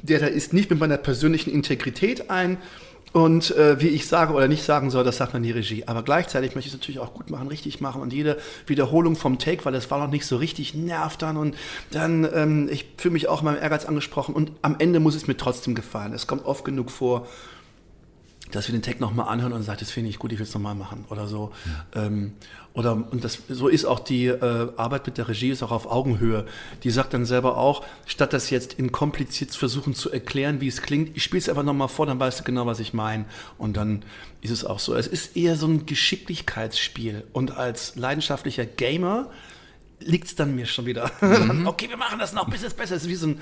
Der 0.02 0.20
da 0.20 0.28
ist 0.28 0.54
nicht 0.54 0.70
mit 0.70 0.80
meiner 0.80 0.98
persönlichen 0.98 1.52
Integrität 1.52 2.30
ein 2.30 2.58
und 3.12 3.56
äh, 3.56 3.82
wie 3.82 3.88
ich 3.88 4.08
sage 4.08 4.34
oder 4.34 4.48
nicht 4.48 4.64
sagen 4.64 4.92
soll, 4.92 5.04
das 5.04 5.18
sagt 5.18 5.34
dann 5.34 5.42
die 5.42 5.52
Regie. 5.52 5.84
Aber 5.88 6.04
gleichzeitig 6.04 6.54
möchte 6.54 6.68
ich 6.68 6.74
es 6.74 6.80
natürlich 6.80 7.00
auch 7.00 7.14
gut 7.14 7.32
machen, 7.32 7.48
richtig 7.48 7.82
machen. 7.82 8.02
Und 8.02 8.14
jede 8.14 8.38
Wiederholung 8.68 9.16
vom 9.16 9.40
Take, 9.40 9.66
weil 9.66 9.74
das 9.74 9.90
war 9.90 9.98
noch 10.00 10.12
nicht 10.12 10.26
so 10.26 10.38
richtig, 10.38 10.76
nervt 10.76 11.24
dann. 11.24 11.38
Und 11.38 11.56
dann, 11.90 12.28
ähm, 12.34 12.70
ich 12.72 12.86
fühle 12.98 13.14
mich 13.14 13.28
auch 13.28 13.40
in 13.40 13.46
meinem 13.46 13.62
Ehrgeiz 13.62 13.86
angesprochen. 13.86 14.36
Und 14.36 14.52
am 14.62 14.76
Ende 14.78 15.00
muss 15.00 15.16
es 15.16 15.28
mir 15.28 15.38
trotzdem 15.38 15.74
gefallen. 15.74 16.14
Es 16.14 16.28
kommt 16.28 16.46
oft 16.46 16.64
genug 16.64 16.92
vor, 16.92 17.28
dass 18.52 18.68
wir 18.68 18.74
den 18.74 18.82
Tag 18.82 19.00
nochmal 19.00 19.28
anhören 19.28 19.54
und 19.54 19.64
sagt, 19.64 19.82
das 19.82 19.92
finde 19.92 20.10
ich 20.10 20.20
gut, 20.20 20.32
ich 20.32 20.40
will 20.40 20.46
es 20.46 20.54
nochmal 20.54 20.76
machen 20.76 21.06
oder 21.10 21.28
so. 21.28 21.52
Ja. 21.94 22.06
Ähm, 22.06 22.34
oder, 22.74 22.94
und 22.94 23.24
das, 23.24 23.40
so 23.50 23.68
ist 23.68 23.86
auch 23.86 24.00
die 24.00 24.28
äh, 24.28 24.72
Arbeit 24.78 25.06
mit 25.06 25.18
der 25.18 25.28
Regie, 25.28 25.50
ist 25.50 25.64
auch 25.64 25.72
auf 25.72 25.90
Augenhöhe. 25.90 26.46
Die 26.84 26.92
sagt 26.92 27.14
dann 27.14 27.26
selber 27.26 27.58
auch, 27.58 27.86
statt 28.06 28.32
das 28.32 28.50
jetzt 28.50 28.74
in 28.74 28.92
kompliziert 28.92 29.54
versuchen 29.56 29.94
zu 29.96 30.12
erklären, 30.12 30.62
wie 30.62 30.68
es 30.68 30.82
klingt, 30.82 31.16
ich 31.18 31.24
spiele 31.24 31.40
es 31.40 31.50
einfach 31.50 31.64
nochmal 31.64 31.90
vor, 31.90 32.06
dann 32.06 32.20
weißt 32.20 32.40
du 32.40 32.44
genau, 32.44 32.66
was 32.66 32.80
ich 32.80 32.94
meine. 32.94 33.26
Und 33.58 33.76
dann 33.76 34.04
ist 34.42 34.52
es 34.52 34.66
auch 34.66 34.80
so. 34.80 34.96
Es 34.96 35.08
ist 35.08 35.36
eher 35.36 35.56
so 35.56 35.68
ein 35.68 35.86
Geschicklichkeitsspiel. 35.86 37.24
Und 37.34 37.58
als 37.58 37.96
leidenschaftlicher 37.96 38.66
Gamer 38.66 39.30
liegt 40.00 40.28
es 40.28 40.36
dann 40.36 40.56
mir 40.56 40.66
schon 40.66 40.86
wieder. 40.86 41.12
Mhm. 41.30 41.68
okay, 41.68 41.90
wir 41.90 41.98
machen 41.98 42.20
das 42.20 42.34
noch, 42.34 42.50
bis 42.50 42.64
es 42.64 42.74
besser 42.74 42.96
ist. 42.96 43.08
wie 43.08 43.16
so 43.16 43.28
ein 43.28 43.42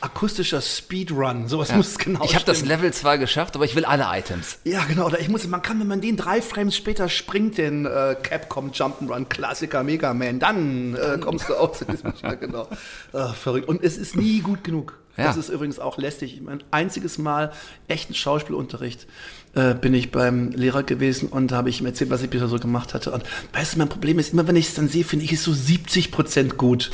akustischer 0.00 0.60
Speedrun. 0.60 1.48
Sowas 1.48 1.70
ja. 1.70 1.76
muss 1.76 1.88
es 1.88 1.98
genau 1.98 2.24
Ich 2.24 2.34
habe 2.34 2.44
das 2.44 2.64
Level 2.64 2.92
zwar 2.92 3.18
geschafft, 3.18 3.56
aber 3.56 3.64
ich 3.64 3.74
will 3.74 3.84
alle 3.84 4.06
Items. 4.06 4.58
Ja, 4.64 4.84
genau. 4.84 5.06
Oder 5.06 5.20
ich 5.20 5.28
muss, 5.28 5.46
man 5.46 5.62
kann, 5.62 5.80
wenn 5.80 5.86
man 5.86 6.00
den 6.00 6.16
drei 6.16 6.42
Frames 6.42 6.76
später 6.76 7.08
springt, 7.08 7.58
den 7.58 7.86
äh, 7.86 8.16
Capcom 8.22 8.70
Jump'n'Run 8.70 9.26
Klassiker 9.28 9.82
Mega 9.82 10.14
Man, 10.14 10.38
dann 10.38 10.94
äh, 10.94 11.18
kommst 11.18 11.48
du 11.48 11.56
auch 11.56 11.72
zu 11.72 11.84
diesem 11.84 12.14
Spiel. 12.16 12.36
genau. 12.36 12.68
Ach, 13.12 13.34
verrückt. 13.34 13.68
Und 13.68 13.82
es 13.82 13.96
ist 13.96 14.16
nie 14.16 14.40
gut 14.40 14.62
genug. 14.64 15.01
Ja. 15.16 15.24
Das 15.24 15.36
ist 15.36 15.50
übrigens 15.50 15.78
auch 15.78 15.98
lästig. 15.98 16.40
Mein 16.40 16.62
einziges 16.70 17.18
Mal 17.18 17.52
echten 17.86 18.14
Schauspielunterricht 18.14 19.06
äh, 19.54 19.74
bin 19.74 19.92
ich 19.92 20.10
beim 20.10 20.50
Lehrer 20.52 20.82
gewesen 20.82 21.28
und 21.28 21.52
habe 21.52 21.68
ich 21.68 21.80
ihm 21.80 21.86
erzählt, 21.86 22.10
was 22.10 22.22
ich 22.22 22.30
bisher 22.30 22.48
so 22.48 22.58
gemacht 22.58 22.94
hatte. 22.94 23.12
Und 23.12 23.22
weißt 23.52 23.74
du, 23.74 23.78
mein 23.78 23.88
Problem 23.90 24.18
ist, 24.18 24.32
immer 24.32 24.46
wenn 24.48 24.56
ich 24.56 24.68
es 24.68 24.74
dann 24.74 24.88
sehe, 24.88 25.04
finde 25.04 25.26
ich 25.26 25.32
es 25.32 25.44
so 25.44 25.52
70 25.52 26.10
Prozent 26.10 26.56
gut. 26.56 26.90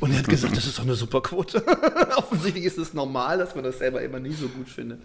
Und 0.00 0.10
er 0.10 0.18
hat 0.18 0.28
gesagt, 0.28 0.56
das 0.56 0.66
ist 0.66 0.78
doch 0.78 0.82
eine 0.82 0.96
super 0.96 1.22
Quote. 1.22 1.64
Offensichtlich 2.16 2.64
ist 2.64 2.78
es 2.78 2.92
normal, 2.92 3.38
dass 3.38 3.54
man 3.54 3.62
das 3.62 3.78
selber 3.78 4.02
immer 4.02 4.18
nie 4.18 4.32
so 4.32 4.48
gut 4.48 4.68
findet. 4.68 5.00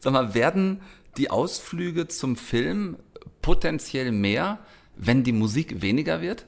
Sag 0.00 0.12
mal, 0.14 0.34
werden 0.34 0.80
die 1.18 1.30
Ausflüge 1.30 2.08
zum 2.08 2.36
Film 2.36 2.96
potenziell 3.42 4.12
mehr, 4.12 4.58
wenn 4.96 5.22
die 5.22 5.32
Musik 5.32 5.82
weniger 5.82 6.22
wird? 6.22 6.46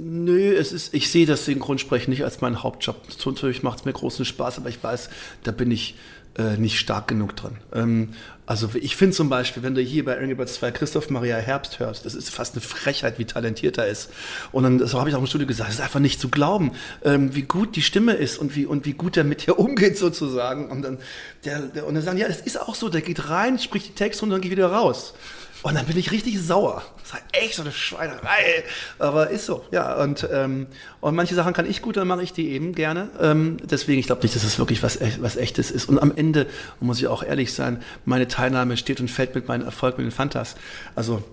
Nö, 0.00 0.54
es 0.54 0.70
ist, 0.72 0.94
ich 0.94 1.10
sehe 1.10 1.26
das 1.26 1.44
Synchronsprechen 1.44 2.12
nicht 2.12 2.22
als 2.22 2.40
meinen 2.40 2.62
Hauptjob. 2.62 2.96
Natürlich 3.26 3.64
macht 3.64 3.80
es 3.80 3.84
mir 3.84 3.92
großen 3.92 4.24
Spaß, 4.24 4.58
aber 4.58 4.68
ich 4.68 4.82
weiß, 4.82 5.10
da 5.42 5.50
bin 5.50 5.72
ich 5.72 5.96
äh, 6.36 6.56
nicht 6.56 6.78
stark 6.78 7.08
genug 7.08 7.34
dran. 7.34 7.56
Ähm, 7.74 8.10
also 8.46 8.70
ich 8.74 8.94
finde 8.94 9.16
zum 9.16 9.28
Beispiel, 9.28 9.64
wenn 9.64 9.74
du 9.74 9.80
hier 9.82 10.04
bei 10.04 10.16
Angry 10.16 10.36
Birds 10.36 10.54
2 10.54 10.70
Christoph 10.70 11.10
Maria 11.10 11.36
Herbst 11.36 11.80
hörst, 11.80 12.06
das 12.06 12.14
ist 12.14 12.30
fast 12.30 12.54
eine 12.54 12.60
Frechheit, 12.60 13.18
wie 13.18 13.24
talentiert 13.24 13.76
er 13.76 13.88
ist. 13.88 14.10
Und 14.52 14.62
dann, 14.62 14.86
so 14.86 15.00
habe 15.00 15.10
ich 15.10 15.16
auch 15.16 15.20
im 15.20 15.26
Studio 15.26 15.48
gesagt, 15.48 15.68
es 15.68 15.76
ist 15.76 15.82
einfach 15.82 15.98
nicht 15.98 16.20
zu 16.20 16.28
glauben, 16.28 16.72
ähm, 17.04 17.34
wie 17.34 17.42
gut 17.42 17.74
die 17.74 17.82
Stimme 17.82 18.12
ist 18.12 18.38
und 18.38 18.54
wie, 18.54 18.66
und 18.66 18.86
wie 18.86 18.92
gut 18.92 19.16
er 19.16 19.24
mit 19.24 19.48
dir 19.48 19.58
umgeht 19.58 19.98
sozusagen. 19.98 20.70
Und 20.70 20.82
dann, 20.82 20.98
der, 21.44 21.60
der, 21.60 21.86
und 21.88 21.94
dann 21.94 22.04
sagen, 22.04 22.18
ja, 22.18 22.28
es 22.28 22.40
ist 22.40 22.60
auch 22.60 22.76
so, 22.76 22.88
der 22.88 23.00
geht 23.00 23.28
rein, 23.28 23.58
spricht 23.58 23.88
die 23.88 23.94
Texte 23.94 24.24
und 24.24 24.30
dann 24.30 24.40
geht 24.40 24.52
wieder 24.52 24.70
raus. 24.70 25.14
Und 25.62 25.74
dann 25.74 25.86
bin 25.86 25.98
ich 25.98 26.12
richtig 26.12 26.40
sauer. 26.40 26.82
Das 27.02 27.14
war 27.14 27.20
echt 27.32 27.54
so 27.54 27.62
eine 27.62 27.72
Schweinerei. 27.72 28.64
Aber 28.98 29.30
ist 29.30 29.46
so, 29.46 29.64
ja. 29.72 29.96
Und, 29.96 30.28
ähm, 30.32 30.68
und 31.00 31.16
manche 31.16 31.34
Sachen 31.34 31.52
kann 31.52 31.68
ich 31.68 31.82
gut, 31.82 31.96
dann 31.96 32.06
mache 32.06 32.22
ich 32.22 32.32
die 32.32 32.50
eben 32.50 32.74
gerne. 32.74 33.08
Ähm, 33.20 33.56
deswegen, 33.64 33.98
ich 33.98 34.06
glaube 34.06 34.22
nicht, 34.22 34.36
dass 34.36 34.44
es 34.44 34.58
wirklich 34.58 34.82
was, 34.82 34.98
was 35.20 35.36
Echtes 35.36 35.70
ist. 35.70 35.88
Und 35.88 35.98
am 35.98 36.12
Ende, 36.14 36.46
muss 36.80 37.00
ich 37.00 37.08
auch 37.08 37.22
ehrlich 37.22 37.52
sein, 37.52 37.82
meine 38.04 38.28
Teilnahme 38.28 38.76
steht 38.76 39.00
und 39.00 39.10
fällt 39.10 39.34
mit 39.34 39.48
meinem 39.48 39.64
Erfolg 39.64 39.98
mit 39.98 40.06
den 40.06 40.12
Fantas. 40.12 40.54
Also 40.94 41.24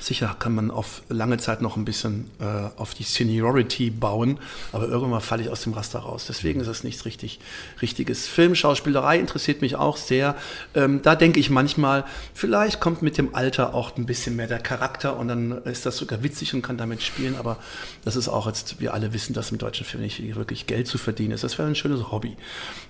Sicher 0.00 0.34
kann 0.38 0.54
man 0.54 0.70
auf 0.70 1.02
lange 1.08 1.36
Zeit 1.38 1.60
noch 1.62 1.76
ein 1.76 1.84
bisschen 1.84 2.30
äh, 2.40 2.44
auf 2.76 2.94
die 2.94 3.02
Seniority 3.02 3.90
bauen, 3.90 4.38
aber 4.72 4.88
irgendwann 4.88 5.20
falle 5.20 5.42
ich 5.42 5.48
aus 5.50 5.62
dem 5.62 5.74
Raster 5.74 6.00
raus. 6.00 6.24
Deswegen 6.28 6.60
ist 6.60 6.68
es 6.68 6.84
nichts 6.84 7.04
richtig, 7.04 7.38
Richtiges. 7.82 8.26
Filmschauspielerei 8.26 9.18
interessiert 9.18 9.60
mich 9.60 9.76
auch 9.76 9.96
sehr. 9.96 10.36
Ähm, 10.74 11.02
da 11.02 11.14
denke 11.14 11.38
ich 11.38 11.50
manchmal, 11.50 12.04
vielleicht 12.34 12.80
kommt 12.80 13.02
mit 13.02 13.18
dem 13.18 13.34
Alter 13.34 13.74
auch 13.74 13.96
ein 13.96 14.06
bisschen 14.06 14.36
mehr 14.36 14.46
der 14.46 14.58
Charakter 14.58 15.18
und 15.18 15.28
dann 15.28 15.52
ist 15.64 15.86
das 15.86 15.96
sogar 15.98 16.22
witzig 16.22 16.54
und 16.54 16.62
kann 16.62 16.78
damit 16.78 17.02
spielen, 17.02 17.36
aber 17.36 17.58
das 18.04 18.16
ist 18.16 18.28
auch 18.28 18.46
jetzt, 18.46 18.80
wir 18.80 18.94
alle 18.94 19.12
wissen, 19.12 19.34
dass 19.34 19.50
im 19.50 19.58
deutschen 19.58 19.84
Film 19.84 20.02
nicht 20.02 20.34
wirklich 20.34 20.66
Geld 20.66 20.86
zu 20.86 20.98
verdienen 20.98 21.32
ist. 21.32 21.44
Das 21.44 21.58
wäre 21.58 21.68
ein 21.68 21.74
schönes 21.74 22.10
Hobby. 22.10 22.36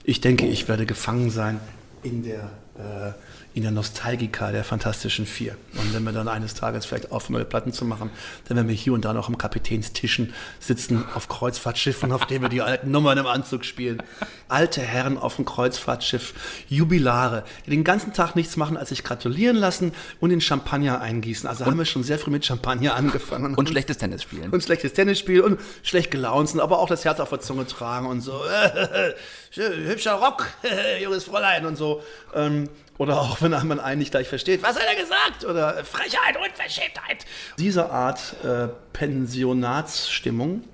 Ich 0.05 0.21
denke, 0.21 0.47
ich 0.47 0.69
werde 0.69 0.87
gefangen 0.87 1.31
sein 1.31 1.61
in 2.03 2.23
der 2.23 2.51
äh, 2.81 3.13
in 3.53 3.63
der 3.63 3.73
Nostalgika 3.73 4.53
der 4.53 4.63
Fantastischen 4.63 5.27
Vier. 5.27 5.57
Und 5.75 5.93
wenn 5.93 6.05
wir 6.05 6.13
dann 6.13 6.29
eines 6.29 6.55
Tages 6.55 6.87
vielleicht 6.87 7.11
auf 7.11 7.31
neue 7.31 7.45
Platten 7.45 7.73
zu 7.73 7.85
machen, 7.85 8.11
dann 8.47 8.57
werden 8.57 8.69
wir 8.69 8.77
hier 8.77 8.93
und 8.93 9.05
da 9.05 9.13
noch 9.13 9.29
am 9.29 9.39
Kapitänstischen 9.39 10.33
sitzen 10.61 11.05
auf 11.15 11.29
Kreuzfahrtschiffen, 11.29 12.13
auf 12.13 12.27
denen 12.27 12.43
wir 12.43 12.49
die 12.49 12.63
alten 12.63 12.93
Nummern 12.93 13.19
im 13.19 13.27
Anzug 13.27 13.65
spielen. 13.65 14.03
Alte 14.49 14.81
Herren 14.83 15.19
auf 15.19 15.37
dem 15.37 15.47
Kreuzfahrtschiff, 15.47 16.33
Jubilare, 16.69 17.45
die 17.67 17.71
den 17.71 17.83
ganzen 17.83 18.13
Tag 18.13 18.37
nichts 18.37 18.57
machen, 18.57 18.77
als 18.77 18.91
sich 18.91 19.03
gratulieren 19.03 19.57
lassen 19.57 19.93
und 20.21 20.31
den 20.31 20.41
Champagner 20.41 21.01
eingießen. 21.01 21.49
Also 21.49 21.65
und 21.65 21.73
haben 21.73 21.79
wir 21.79 21.87
schon 21.87 22.05
sehr 22.05 22.21
früh 22.21 22.31
mit 22.31 22.47
Champagner 22.47 22.95
angefangen. 22.95 23.57
Und 23.57 23.69
schlechtes 23.69 23.99
Tennis 23.99 24.23
spielen. 24.23 24.51
Und 24.51 24.63
schlechtes 24.63 24.93
Tennis 24.93 25.19
spielen 25.19 25.43
und 25.43 25.61
schlecht 25.83 26.13
gelaunt 26.13 26.51
sind, 26.51 26.61
aber 26.61 26.79
auch 26.79 26.89
das 26.89 27.05
Herz 27.05 27.19
auf 27.19 27.31
der 27.31 27.41
Zunge 27.41 27.67
tragen 27.67 28.07
und 28.07 28.21
so. 28.21 28.41
Hübscher 29.53 30.15
Rock, 30.15 30.47
junges 31.03 31.25
Fräulein 31.25 31.67
und 31.67 31.77
so. 31.77 32.03
Ähm, 32.35 32.69
oder 33.01 33.19
auch 33.19 33.41
wenn 33.41 33.51
man 33.51 33.81
einen 33.81 33.99
nicht 33.99 34.11
gleich 34.11 34.29
versteht, 34.29 34.63
was 34.63 34.77
hat 34.77 34.85
er 34.87 34.95
gesagt? 34.95 35.47
Oder 35.47 35.83
Frechheit, 35.87 36.37
Unverschämtheit. 36.37 37.25
Diese 37.59 37.91
Art 37.91 38.37
äh, 38.45 38.69
Pensionatsstimmung 38.93 40.65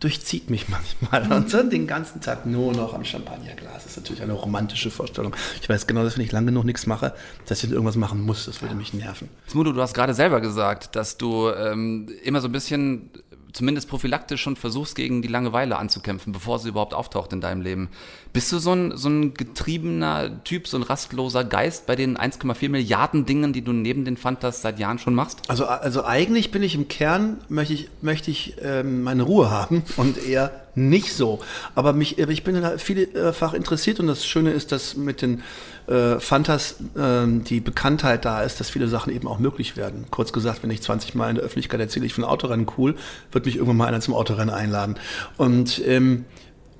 durchzieht 0.00 0.50
mich 0.50 0.66
manchmal. 1.00 1.32
Und 1.32 1.54
dann 1.54 1.70
den 1.70 1.86
ganzen 1.86 2.20
Tag 2.20 2.44
nur 2.44 2.72
noch 2.72 2.92
am 2.92 3.04
Champagnerglas. 3.04 3.84
Das 3.84 3.86
ist 3.86 3.96
natürlich 3.98 4.20
eine 4.20 4.32
romantische 4.32 4.90
Vorstellung. 4.90 5.36
Ich 5.60 5.68
weiß 5.68 5.86
genau, 5.86 6.02
dass 6.02 6.18
wenn 6.18 6.24
ich 6.24 6.32
lange 6.32 6.46
genug 6.46 6.64
nichts 6.64 6.86
mache, 6.86 7.14
dass 7.46 7.62
ich 7.62 7.70
irgendwas 7.70 7.94
machen 7.94 8.20
muss. 8.20 8.46
Das 8.46 8.60
würde 8.60 8.74
mich 8.74 8.92
nerven. 8.92 9.28
Smudo, 9.48 9.70
du 9.70 9.80
hast 9.80 9.94
gerade 9.94 10.14
selber 10.14 10.40
gesagt, 10.40 10.96
dass 10.96 11.18
du 11.18 11.50
ähm, 11.50 12.08
immer 12.24 12.40
so 12.40 12.48
ein 12.48 12.52
bisschen 12.52 13.10
zumindest 13.52 13.88
prophylaktisch 13.88 14.40
schon 14.40 14.56
versuchst, 14.56 14.94
gegen 14.94 15.22
die 15.22 15.28
Langeweile 15.28 15.78
anzukämpfen, 15.78 16.32
bevor 16.32 16.58
sie 16.58 16.70
überhaupt 16.70 16.94
auftaucht 16.94 17.32
in 17.32 17.40
deinem 17.40 17.62
Leben. 17.62 17.88
Bist 18.32 18.50
du 18.52 18.58
so 18.58 18.72
ein, 18.72 18.96
so 18.96 19.08
ein 19.08 19.34
getriebener 19.34 20.42
Typ, 20.44 20.66
so 20.66 20.76
ein 20.78 20.82
rastloser 20.82 21.44
Geist 21.44 21.86
bei 21.86 21.96
den 21.96 22.16
1,4 22.16 22.68
Milliarden 22.68 23.26
Dingen, 23.26 23.52
die 23.52 23.62
du 23.62 23.72
neben 23.72 24.04
den 24.04 24.16
Fantas 24.16 24.62
seit 24.62 24.78
Jahren 24.78 24.98
schon 24.98 25.14
machst? 25.14 25.42
Also, 25.48 25.66
also 25.66 26.04
eigentlich 26.04 26.50
bin 26.50 26.62
ich 26.62 26.74
im 26.74 26.88
Kern, 26.88 27.38
möchte 27.48 27.74
ich, 27.74 27.90
möchte 28.00 28.30
ich 28.30 28.56
ähm, 28.62 29.02
meine 29.02 29.22
Ruhe 29.22 29.50
haben 29.50 29.84
und 29.96 30.24
eher 30.24 30.50
nicht 30.74 31.12
so. 31.12 31.40
Aber 31.74 31.92
mich, 31.92 32.18
ich 32.18 32.44
bin 32.44 32.78
vielfach 32.78 33.52
interessiert 33.52 34.00
und 34.00 34.06
das 34.06 34.24
Schöne 34.24 34.52
ist, 34.52 34.72
dass 34.72 34.96
mit 34.96 35.20
den 35.20 35.42
äh, 35.86 36.20
Fantas 36.20 36.76
äh, 36.96 37.26
die 37.26 37.60
Bekanntheit 37.60 38.24
da 38.24 38.42
ist, 38.42 38.60
dass 38.60 38.70
viele 38.70 38.88
Sachen 38.88 39.12
eben 39.12 39.26
auch 39.28 39.38
möglich 39.38 39.76
werden. 39.76 40.06
Kurz 40.10 40.32
gesagt, 40.32 40.62
wenn 40.62 40.70
ich 40.70 40.82
20 40.82 41.14
Mal 41.14 41.30
in 41.30 41.36
der 41.36 41.44
Öffentlichkeit 41.44 41.80
erzähle, 41.80 42.06
ich 42.06 42.14
finde 42.14 42.28
Autorennen 42.28 42.66
cool, 42.76 42.96
wird 43.30 43.46
mich 43.46 43.56
irgendwann 43.56 43.76
mal 43.76 43.88
einer 43.88 44.00
zum 44.00 44.14
Autorennen 44.14 44.54
einladen. 44.54 44.96
Und, 45.36 45.82
ähm, 45.86 46.24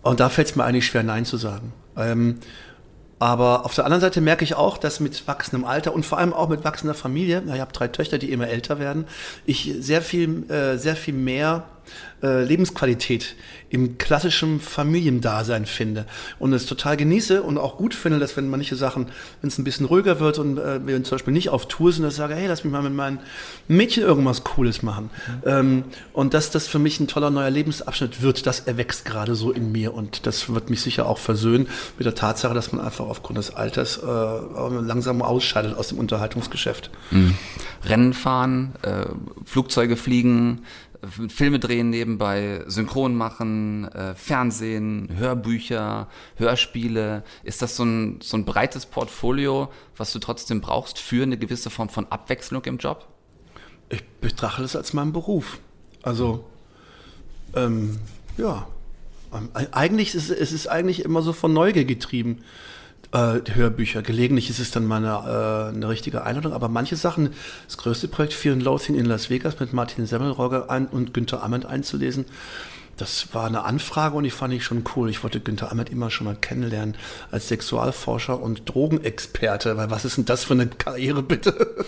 und 0.02 0.20
da 0.20 0.28
fällt 0.28 0.48
es 0.48 0.56
mir 0.56 0.64
eigentlich 0.64 0.86
schwer, 0.86 1.02
Nein 1.02 1.24
zu 1.24 1.36
sagen. 1.36 1.72
Ähm, 1.96 2.38
aber 3.22 3.64
auf 3.64 3.74
der 3.76 3.84
anderen 3.84 4.00
Seite 4.00 4.20
merke 4.20 4.42
ich 4.42 4.56
auch, 4.56 4.78
dass 4.78 4.98
mit 4.98 5.28
wachsendem 5.28 5.64
Alter 5.64 5.94
und 5.94 6.04
vor 6.04 6.18
allem 6.18 6.32
auch 6.32 6.48
mit 6.48 6.64
wachsender 6.64 6.94
Familie, 6.94 7.40
ich 7.46 7.60
habe 7.60 7.72
drei 7.72 7.86
Töchter, 7.86 8.18
die 8.18 8.32
immer 8.32 8.48
älter 8.48 8.80
werden, 8.80 9.04
ich 9.46 9.72
sehr 9.78 10.02
viel, 10.02 10.50
äh, 10.50 10.76
sehr 10.76 10.96
viel 10.96 11.14
mehr 11.14 11.68
äh, 12.22 12.44
Lebensqualität 12.44 13.34
im 13.68 13.96
klassischen 13.98 14.60
Familiendasein 14.60 15.66
finde 15.66 16.06
und 16.38 16.52
es 16.52 16.66
total 16.66 16.96
genieße 16.96 17.42
und 17.42 17.58
auch 17.58 17.78
gut 17.78 17.94
finde, 17.94 18.18
dass 18.18 18.36
wenn 18.36 18.48
manche 18.50 18.76
Sachen, 18.76 19.06
wenn 19.40 19.48
es 19.48 19.58
ein 19.58 19.64
bisschen 19.64 19.86
ruhiger 19.86 20.20
wird 20.20 20.38
und 20.38 20.58
äh, 20.58 20.86
wir 20.86 21.02
zum 21.04 21.16
Beispiel 21.16 21.32
nicht 21.32 21.48
auf 21.48 21.66
Tour 21.68 21.92
sind, 21.92 22.04
dass 22.04 22.14
ich 22.14 22.18
sage, 22.18 22.34
hey, 22.34 22.46
lass 22.46 22.64
mich 22.64 22.72
mal 22.72 22.82
mit 22.82 22.92
meinen 22.92 23.18
Mädchen 23.68 24.02
irgendwas 24.02 24.44
Cooles 24.44 24.82
machen. 24.82 25.10
Mhm. 25.26 25.42
Ähm, 25.46 25.84
und 26.12 26.34
dass 26.34 26.50
das 26.50 26.68
für 26.68 26.78
mich 26.78 27.00
ein 27.00 27.08
toller 27.08 27.30
neuer 27.30 27.50
Lebensabschnitt 27.50 28.20
wird, 28.20 28.46
das 28.46 28.60
erwächst 28.60 29.04
gerade 29.04 29.34
so 29.34 29.50
in 29.50 29.72
mir 29.72 29.94
und 29.94 30.26
das 30.26 30.52
wird 30.52 30.70
mich 30.70 30.82
sicher 30.82 31.06
auch 31.06 31.18
versöhnen 31.18 31.66
mit 31.96 32.06
der 32.06 32.14
Tatsache, 32.14 32.54
dass 32.54 32.72
man 32.72 32.84
einfach 32.84 33.06
aufgrund 33.06 33.38
des 33.38 33.54
Alters 33.54 33.98
äh, 33.98 34.06
langsam 34.06 35.22
ausscheidet 35.22 35.76
aus 35.76 35.88
dem 35.88 35.98
Unterhaltungsgeschäft. 35.98 36.90
Mhm. 37.10 37.34
Rennen 37.84 38.12
fahren, 38.12 38.74
äh, 38.82 39.06
Flugzeuge 39.44 39.96
fliegen, 39.96 40.62
Filme 41.28 41.58
drehen 41.58 41.90
nebenbei, 41.90 42.62
Synchron 42.66 43.16
machen, 43.16 43.88
äh, 43.92 44.14
Fernsehen, 44.14 45.08
Hörbücher, 45.16 46.08
Hörspiele. 46.36 47.24
Ist 47.42 47.60
das 47.60 47.76
so 47.76 47.84
ein, 47.84 48.20
so 48.22 48.36
ein 48.36 48.44
breites 48.44 48.86
Portfolio, 48.86 49.70
was 49.96 50.12
du 50.12 50.20
trotzdem 50.20 50.60
brauchst 50.60 50.98
für 50.98 51.24
eine 51.24 51.36
gewisse 51.36 51.70
Form 51.70 51.88
von 51.88 52.06
Abwechslung 52.10 52.64
im 52.64 52.78
Job? 52.78 53.08
Ich 53.88 54.04
betrachte 54.20 54.62
es 54.62 54.76
als 54.76 54.92
meinen 54.92 55.12
Beruf. 55.12 55.58
Also, 56.02 56.44
ähm, 57.54 57.98
ja. 58.36 58.66
Ähm, 59.34 59.48
eigentlich 59.72 60.14
ist 60.14 60.30
es 60.30 60.52
ist 60.52 60.66
eigentlich 60.66 61.04
immer 61.04 61.22
so 61.22 61.32
von 61.32 61.52
Neugier 61.52 61.84
getrieben 61.84 62.44
äh, 63.12 63.40
Hörbücher. 63.52 64.02
Gelegentlich 64.02 64.50
ist 64.50 64.58
es 64.58 64.70
dann 64.70 64.84
mal 64.86 64.96
eine, 64.96 65.70
äh, 65.70 65.76
eine 65.76 65.88
richtige 65.88 66.24
Einladung, 66.24 66.52
aber 66.52 66.68
manche 66.68 66.96
Sachen, 66.96 67.30
das 67.66 67.76
größte 67.78 68.08
Projekt 68.08 68.32
Fear 68.34 68.54
and 68.54 68.62
Loathing 68.62 68.96
in 68.96 69.06
Las 69.06 69.30
Vegas 69.30 69.60
mit 69.60 69.72
Martin 69.72 70.06
Semmelrogge 70.06 70.70
ein, 70.70 70.86
und 70.86 71.14
Günther 71.14 71.42
Amend 71.42 71.66
einzulesen, 71.66 72.24
das 72.96 73.32
war 73.32 73.46
eine 73.46 73.64
Anfrage 73.64 74.16
und 74.16 74.24
die 74.24 74.30
fand 74.30 74.52
ich 74.52 74.64
schon 74.64 74.84
cool. 74.94 75.08
Ich 75.08 75.22
wollte 75.22 75.40
Günther 75.40 75.72
Amend 75.72 75.90
immer 75.90 76.10
schon 76.10 76.26
mal 76.26 76.36
kennenlernen 76.36 76.94
als 77.30 77.48
Sexualforscher 77.48 78.40
und 78.40 78.68
Drogenexperte, 78.68 79.76
weil 79.76 79.90
was 79.90 80.04
ist 80.04 80.18
denn 80.18 80.24
das 80.26 80.44
für 80.44 80.54
eine 80.54 80.66
Karriere 80.66 81.22
bitte? 81.22 81.84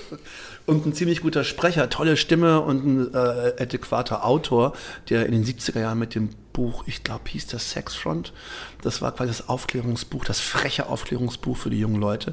und 0.67 0.87
ein 0.87 0.95
ziemlich 0.95 1.21
guter 1.21 1.45
Sprecher, 1.45 1.91
tolle 1.91 2.17
Stimme 2.17 2.61
und 2.61 2.87
ein 2.87 3.15
äh, 3.15 3.63
adäquater 3.63 4.25
Autor, 4.25 4.73
der 5.11 5.27
in 5.27 5.33
den 5.33 5.45
70er 5.45 5.81
Jahren 5.81 5.99
mit 5.99 6.15
dem 6.15 6.31
Buch, 6.55 6.85
ich 6.87 7.05
glaube, 7.05 7.25
hieß 7.29 7.49
das 7.49 7.73
Sexfront. 7.73 8.33
Das 8.81 9.03
war 9.03 9.13
quasi 9.13 9.29
das 9.29 9.49
Aufklärungsbuch, 9.49 10.25
das 10.25 10.41
freche 10.41 10.89
Aufklärungsbuch 10.89 11.57
für 11.57 11.69
die 11.69 11.81
jungen 11.81 12.01
Leute. 12.01 12.33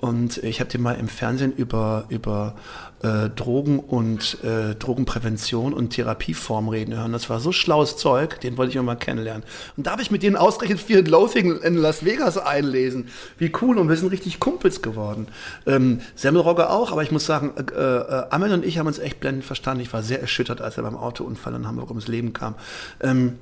Und 0.00 0.38
ich 0.38 0.60
habe 0.60 0.70
den 0.70 0.80
mal 0.82 0.92
im 0.92 1.08
Fernsehen 1.08 1.52
über, 1.52 2.06
über 2.08 2.54
äh, 3.02 3.28
Drogen 3.28 3.80
und 3.80 4.42
äh, 4.44 4.74
Drogenprävention 4.76 5.74
und 5.74 5.90
Therapieform 5.90 6.68
reden 6.68 6.94
hören. 6.94 7.12
Das 7.12 7.28
war 7.28 7.40
so 7.40 7.50
schlaues 7.50 7.96
Zeug, 7.96 8.40
den 8.40 8.56
wollte 8.56 8.70
ich 8.70 8.76
immer 8.76 8.84
mal 8.84 8.96
kennenlernen. 8.96 9.42
Und 9.76 9.86
da 9.86 9.92
habe 9.92 10.02
ich 10.02 10.10
mit 10.10 10.22
denen 10.22 10.36
ausgerechnet 10.36 10.80
and 10.96 11.08
Loathing 11.08 11.60
in 11.60 11.76
Las 11.76 12.04
Vegas 12.04 12.38
einlesen. 12.38 13.08
Wie 13.36 13.52
cool 13.60 13.78
und 13.78 13.88
wir 13.88 13.96
sind 13.96 14.12
richtig 14.12 14.38
Kumpels 14.38 14.80
geworden. 14.80 15.26
Ähm, 15.66 16.00
Semmelrogge 16.14 16.70
auch, 16.70 16.92
aber 16.92 17.02
ich 17.02 17.10
muss 17.10 17.26
sagen, 17.26 17.52
äh, 17.56 17.80
äh, 17.80 18.26
Amel 18.30 18.52
und 18.52 18.64
ich 18.64 18.78
haben 18.78 18.86
uns 18.86 19.00
echt 19.00 19.18
blendend 19.18 19.44
verstanden. 19.44 19.82
Ich 19.82 19.92
war 19.92 20.04
sehr 20.04 20.20
erschüttert, 20.20 20.60
als 20.60 20.76
er 20.76 20.84
beim 20.84 20.96
Autounfall 20.96 21.54
in 21.54 21.66
Hamburg 21.66 21.90
ums 21.90 22.06
Leben 22.06 22.32
kam. 22.32 22.54
Ähm, 23.00 23.38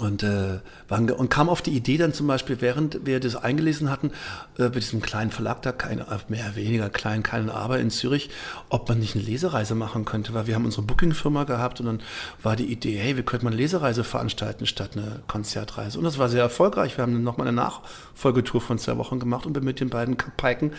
und, 0.00 0.22
äh, 0.22 0.58
und 0.90 1.30
kam 1.30 1.48
auf 1.48 1.62
die 1.62 1.70
Idee 1.70 1.98
dann 1.98 2.12
zum 2.12 2.26
Beispiel, 2.26 2.60
während 2.60 3.06
wir 3.06 3.20
das 3.20 3.36
eingelesen 3.36 3.90
hatten, 3.90 4.10
äh, 4.58 4.68
bei 4.68 4.80
diesem 4.80 5.00
kleinen 5.00 5.30
Verlag 5.30 5.62
da, 5.62 5.70
keine, 5.72 6.06
mehr 6.28 6.44
oder 6.46 6.56
weniger 6.56 6.90
klein, 6.90 7.22
keinen 7.22 7.48
Aber 7.48 7.78
in 7.78 7.90
Zürich, 7.90 8.30
ob 8.70 8.88
man 8.88 8.98
nicht 8.98 9.14
eine 9.14 9.24
Lesereise 9.24 9.74
machen 9.76 10.04
könnte, 10.04 10.34
weil 10.34 10.48
wir 10.48 10.56
haben 10.56 10.64
unsere 10.64 10.82
Booking-Firma 10.82 11.44
gehabt 11.44 11.80
und 11.80 11.86
dann 11.86 12.02
war 12.42 12.56
die 12.56 12.64
Idee, 12.64 12.96
hey, 12.96 13.16
wir 13.16 13.22
könnten 13.22 13.44
mal 13.44 13.52
eine 13.52 13.60
Lesereise 13.60 14.02
veranstalten 14.02 14.66
statt 14.66 14.90
eine 14.94 15.22
Konzertreise. 15.28 15.96
Und 15.96 16.04
das 16.04 16.18
war 16.18 16.28
sehr 16.28 16.42
erfolgreich. 16.42 16.96
Wir 16.96 17.02
haben 17.02 17.12
dann 17.12 17.22
nochmal 17.22 17.46
eine 17.46 17.56
Nachfolgetour 17.56 18.60
von 18.60 18.78
zwei 18.78 18.96
Wochen 18.96 19.20
gemacht 19.20 19.46
und 19.46 19.52
bin 19.52 19.64
mit 19.64 19.78
den 19.78 19.90
beiden 19.90 20.16
Piken 20.16 20.72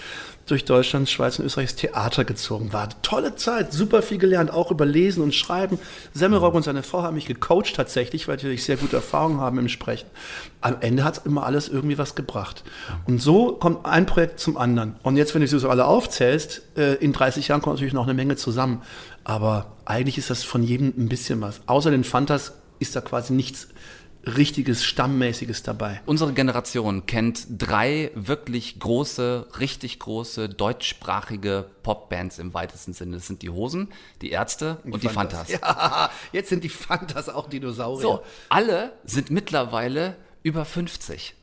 durch 0.45 0.65
Deutschland, 0.65 1.09
Schweiz 1.09 1.39
und 1.39 1.45
Österreichs 1.45 1.75
Theater 1.75 2.25
gezogen. 2.25 2.73
War 2.73 2.83
eine 2.83 3.01
tolle 3.01 3.35
Zeit, 3.35 3.71
super 3.71 4.01
viel 4.01 4.17
gelernt, 4.17 4.51
auch 4.51 4.71
über 4.71 4.85
Lesen 4.85 5.23
und 5.23 5.33
Schreiben. 5.33 5.79
Semmelrock 6.13 6.53
und 6.53 6.63
seine 6.63 6.83
Frau 6.83 7.03
haben 7.03 7.15
mich 7.15 7.27
gecoacht 7.27 7.73
tatsächlich, 7.75 8.27
weil 8.27 8.43
ich 8.43 8.63
sehr 8.65 8.77
gute 8.77 8.97
Erfahrungen 8.97 9.39
haben 9.39 9.57
im 9.57 9.69
Sprechen. 9.69 10.00
Am 10.61 10.77
Ende 10.81 11.03
hat 11.03 11.17
es 11.17 11.25
immer 11.25 11.45
alles 11.45 11.67
irgendwie 11.69 11.97
was 11.97 12.15
gebracht. 12.15 12.63
Und 13.05 13.21
so 13.21 13.53
kommt 13.53 13.85
ein 13.85 14.05
Projekt 14.05 14.39
zum 14.39 14.57
anderen. 14.57 14.95
Und 15.03 15.17
jetzt, 15.17 15.33
wenn 15.33 15.41
du 15.41 15.47
sie 15.47 15.59
so 15.59 15.69
alle 15.69 15.85
aufzählst, 15.85 16.61
äh, 16.77 16.95
in 16.95 17.13
30 17.13 17.47
Jahren 17.47 17.61
kommt 17.61 17.75
natürlich 17.75 17.93
noch 17.93 18.03
eine 18.03 18.13
Menge 18.13 18.35
zusammen. 18.35 18.81
Aber 19.23 19.73
eigentlich 19.85 20.17
ist 20.17 20.29
das 20.29 20.43
von 20.43 20.63
jedem 20.63 20.93
ein 20.97 21.09
bisschen 21.09 21.41
was. 21.41 21.61
Außer 21.65 21.91
den 21.91 22.03
Fantas 22.03 22.53
ist 22.79 22.95
da 22.95 23.01
quasi 23.01 23.33
nichts 23.33 23.69
richtiges, 24.25 24.83
stammmäßiges 24.83 25.63
dabei. 25.63 26.01
Unsere 26.05 26.33
Generation 26.33 27.05
kennt 27.05 27.47
drei 27.49 28.11
wirklich 28.15 28.79
große, 28.79 29.47
richtig 29.59 29.99
große 29.99 30.49
deutschsprachige 30.49 31.65
Popbands 31.83 32.39
im 32.39 32.53
weitesten 32.53 32.93
Sinne. 32.93 33.17
Das 33.17 33.27
sind 33.27 33.41
die 33.41 33.49
Hosen, 33.49 33.89
die 34.21 34.31
Ärzte 34.31 34.77
und, 34.83 34.93
und 34.93 35.03
die 35.03 35.09
Fantas. 35.09 35.49
Ja, 35.61 36.09
jetzt 36.31 36.49
sind 36.49 36.63
die 36.63 36.69
Fantas 36.69 37.29
auch 37.29 37.49
Dinosaurier. 37.49 38.01
So, 38.01 38.23
alle 38.49 38.93
sind 39.03 39.31
mittlerweile 39.31 40.15
über 40.43 40.65
50. 40.65 41.35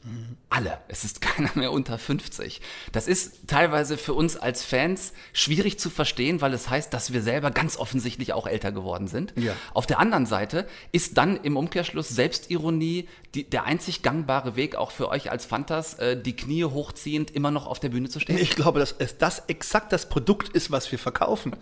Alle. 0.50 0.78
Es 0.88 1.04
ist 1.04 1.20
keiner 1.38 1.50
mehr 1.54 1.72
unter 1.72 1.98
50. 1.98 2.60
Das 2.92 3.06
ist 3.06 3.46
teilweise 3.46 3.96
für 3.96 4.14
uns 4.14 4.36
als 4.36 4.64
Fans 4.64 5.12
schwierig 5.32 5.78
zu 5.78 5.88
verstehen, 5.88 6.40
weil 6.40 6.52
es 6.52 6.68
heißt, 6.68 6.92
dass 6.92 7.12
wir 7.12 7.22
selber 7.22 7.50
ganz 7.50 7.76
offensichtlich 7.76 8.32
auch 8.32 8.46
älter 8.46 8.72
geworden 8.72 9.06
sind. 9.06 9.34
Ja. 9.36 9.54
Auf 9.72 9.86
der 9.86 10.00
anderen 10.00 10.26
Seite 10.26 10.66
ist 10.90 11.16
dann 11.16 11.36
im 11.42 11.56
Umkehrschluss 11.56 12.08
Selbstironie 12.08 13.08
die, 13.34 13.44
der 13.44 13.64
einzig 13.64 14.02
gangbare 14.02 14.56
Weg 14.56 14.74
auch 14.74 14.90
für 14.90 15.08
euch 15.08 15.30
als 15.30 15.44
Fantas, 15.44 15.94
äh, 15.94 16.20
die 16.20 16.34
Knie 16.34 16.64
hochziehend 16.64 17.30
immer 17.30 17.50
noch 17.50 17.66
auf 17.66 17.78
der 17.78 17.90
Bühne 17.90 18.08
zu 18.08 18.18
stehen. 18.18 18.38
Ich 18.38 18.56
glaube, 18.56 18.80
dass 18.80 18.96
das 19.18 19.44
exakt 19.46 19.92
das 19.92 20.08
Produkt 20.08 20.48
ist, 20.48 20.70
was 20.70 20.90
wir 20.90 20.98
verkaufen. 20.98 21.54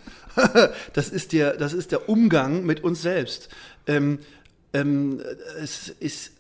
das, 0.95 1.09
ist 1.11 1.33
der, 1.33 1.57
das 1.57 1.73
ist 1.73 1.93
der 1.93 2.09
Umgang 2.09 2.64
mit 2.64 2.83
uns 2.83 3.02
selbst. 3.02 3.49
Ähm, 3.87 4.21
ähm, 4.73 5.21
es 5.61 5.88
ist 5.88 6.33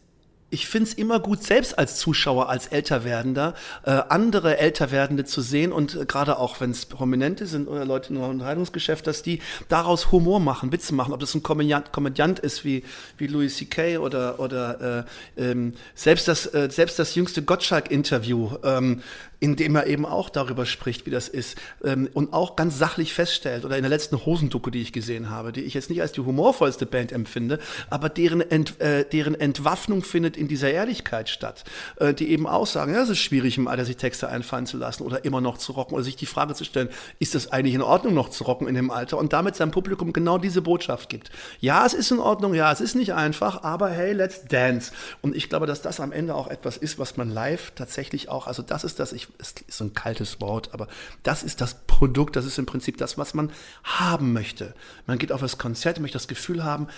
ich 0.48 0.68
finde 0.68 0.88
es 0.88 0.94
immer 0.94 1.18
gut, 1.18 1.42
selbst 1.42 1.76
als 1.76 1.96
Zuschauer, 1.96 2.48
als 2.48 2.68
Älterwerdender, 2.68 3.54
äh, 3.84 3.90
andere 3.90 4.58
Älterwerdende 4.58 5.24
zu 5.24 5.40
sehen 5.40 5.72
und 5.72 5.96
äh, 5.96 6.06
gerade 6.06 6.38
auch, 6.38 6.60
wenn 6.60 6.70
es 6.70 6.86
Prominente 6.86 7.46
sind 7.46 7.66
oder 7.66 7.84
Leute 7.84 8.14
im 8.14 8.20
Unterhaltungsgeschäft, 8.20 9.06
dass 9.08 9.22
die 9.22 9.40
daraus 9.68 10.12
Humor 10.12 10.38
machen, 10.38 10.70
Witze 10.70 10.94
machen, 10.94 11.12
ob 11.12 11.18
das 11.18 11.34
ein 11.34 11.42
Komödiant, 11.42 11.90
Komödiant 11.90 12.38
ist 12.38 12.64
wie, 12.64 12.84
wie 13.18 13.26
Louis 13.26 13.56
C.K. 13.56 13.98
oder, 13.98 14.38
oder 14.38 15.04
äh, 15.36 15.50
ähm, 15.50 15.74
selbst, 15.96 16.28
das, 16.28 16.46
äh, 16.54 16.68
selbst 16.70 16.98
das 17.00 17.16
jüngste 17.16 17.42
Gottschalk-Interview 17.42 18.50
ähm, 18.62 19.02
indem 19.40 19.76
er 19.76 19.86
eben 19.86 20.06
auch 20.06 20.30
darüber 20.30 20.66
spricht, 20.66 21.06
wie 21.06 21.10
das 21.10 21.28
ist 21.28 21.56
ähm, 21.84 22.08
und 22.14 22.32
auch 22.32 22.56
ganz 22.56 22.78
sachlich 22.78 23.12
feststellt 23.12 23.64
oder 23.64 23.76
in 23.76 23.82
der 23.82 23.90
letzten 23.90 24.24
Hosenducke, 24.24 24.70
die 24.70 24.80
ich 24.80 24.92
gesehen 24.92 25.30
habe, 25.30 25.52
die 25.52 25.62
ich 25.62 25.74
jetzt 25.74 25.90
nicht 25.90 26.00
als 26.00 26.12
die 26.12 26.20
humorvollste 26.20 26.86
Band 26.86 27.12
empfinde, 27.12 27.58
aber 27.90 28.08
deren, 28.08 28.40
Ent, 28.40 28.80
äh, 28.80 29.04
deren 29.04 29.34
Entwaffnung 29.34 30.02
findet 30.02 30.35
in 30.36 30.48
dieser 30.48 30.70
Ehrlichkeit 30.70 31.28
statt, 31.28 31.64
äh, 31.96 32.14
die 32.14 32.30
eben 32.30 32.46
auch 32.46 32.66
sagen, 32.66 32.94
ja, 32.94 33.02
es 33.02 33.08
ist 33.08 33.18
schwierig 33.18 33.58
im 33.58 33.68
Alter 33.68 33.84
sich 33.84 33.96
Texte 33.96 34.28
einfallen 34.28 34.66
zu 34.66 34.76
lassen 34.76 35.02
oder 35.02 35.24
immer 35.24 35.40
noch 35.40 35.58
zu 35.58 35.72
rocken 35.72 35.94
oder 35.94 36.04
sich 36.04 36.16
die 36.16 36.26
Frage 36.26 36.54
zu 36.54 36.64
stellen, 36.64 36.88
ist 37.18 37.34
das 37.34 37.52
eigentlich 37.52 37.74
in 37.74 37.82
Ordnung 37.82 38.14
noch 38.14 38.28
zu 38.28 38.44
rocken 38.44 38.68
in 38.68 38.74
dem 38.74 38.90
Alter 38.90 39.18
und 39.18 39.32
damit 39.32 39.56
seinem 39.56 39.70
Publikum 39.70 40.12
genau 40.12 40.38
diese 40.38 40.62
Botschaft 40.62 41.08
gibt. 41.08 41.30
Ja, 41.60 41.84
es 41.86 41.94
ist 41.94 42.10
in 42.10 42.18
Ordnung, 42.18 42.54
ja, 42.54 42.70
es 42.72 42.80
ist 42.80 42.94
nicht 42.94 43.14
einfach, 43.14 43.62
aber 43.62 43.88
hey, 43.90 44.12
let's 44.12 44.44
dance. 44.44 44.92
Und 45.22 45.34
ich 45.34 45.48
glaube, 45.48 45.66
dass 45.66 45.82
das 45.82 46.00
am 46.00 46.12
Ende 46.12 46.34
auch 46.34 46.48
etwas 46.48 46.76
ist, 46.76 46.98
was 46.98 47.16
man 47.16 47.30
live 47.30 47.72
tatsächlich 47.74 48.28
auch, 48.28 48.46
also 48.46 48.62
das 48.62 48.84
ist 48.84 49.00
das, 49.00 49.12
ich 49.12 49.28
es 49.38 49.52
ist 49.66 49.78
so 49.78 49.84
ein 49.84 49.94
kaltes 49.94 50.40
Wort, 50.40 50.70
aber 50.72 50.88
das 51.22 51.42
ist 51.42 51.60
das 51.60 51.74
Produkt, 51.86 52.36
das 52.36 52.44
ist 52.44 52.58
im 52.58 52.66
Prinzip 52.66 52.96
das, 52.98 53.18
was 53.18 53.34
man 53.34 53.50
haben 53.84 54.32
möchte. 54.32 54.74
Man 55.06 55.18
geht 55.18 55.32
auf 55.32 55.40
das 55.40 55.58
Konzert, 55.58 56.00
möchte 56.00 56.18
das 56.18 56.28
Gefühl 56.28 56.64
haben, 56.64 56.88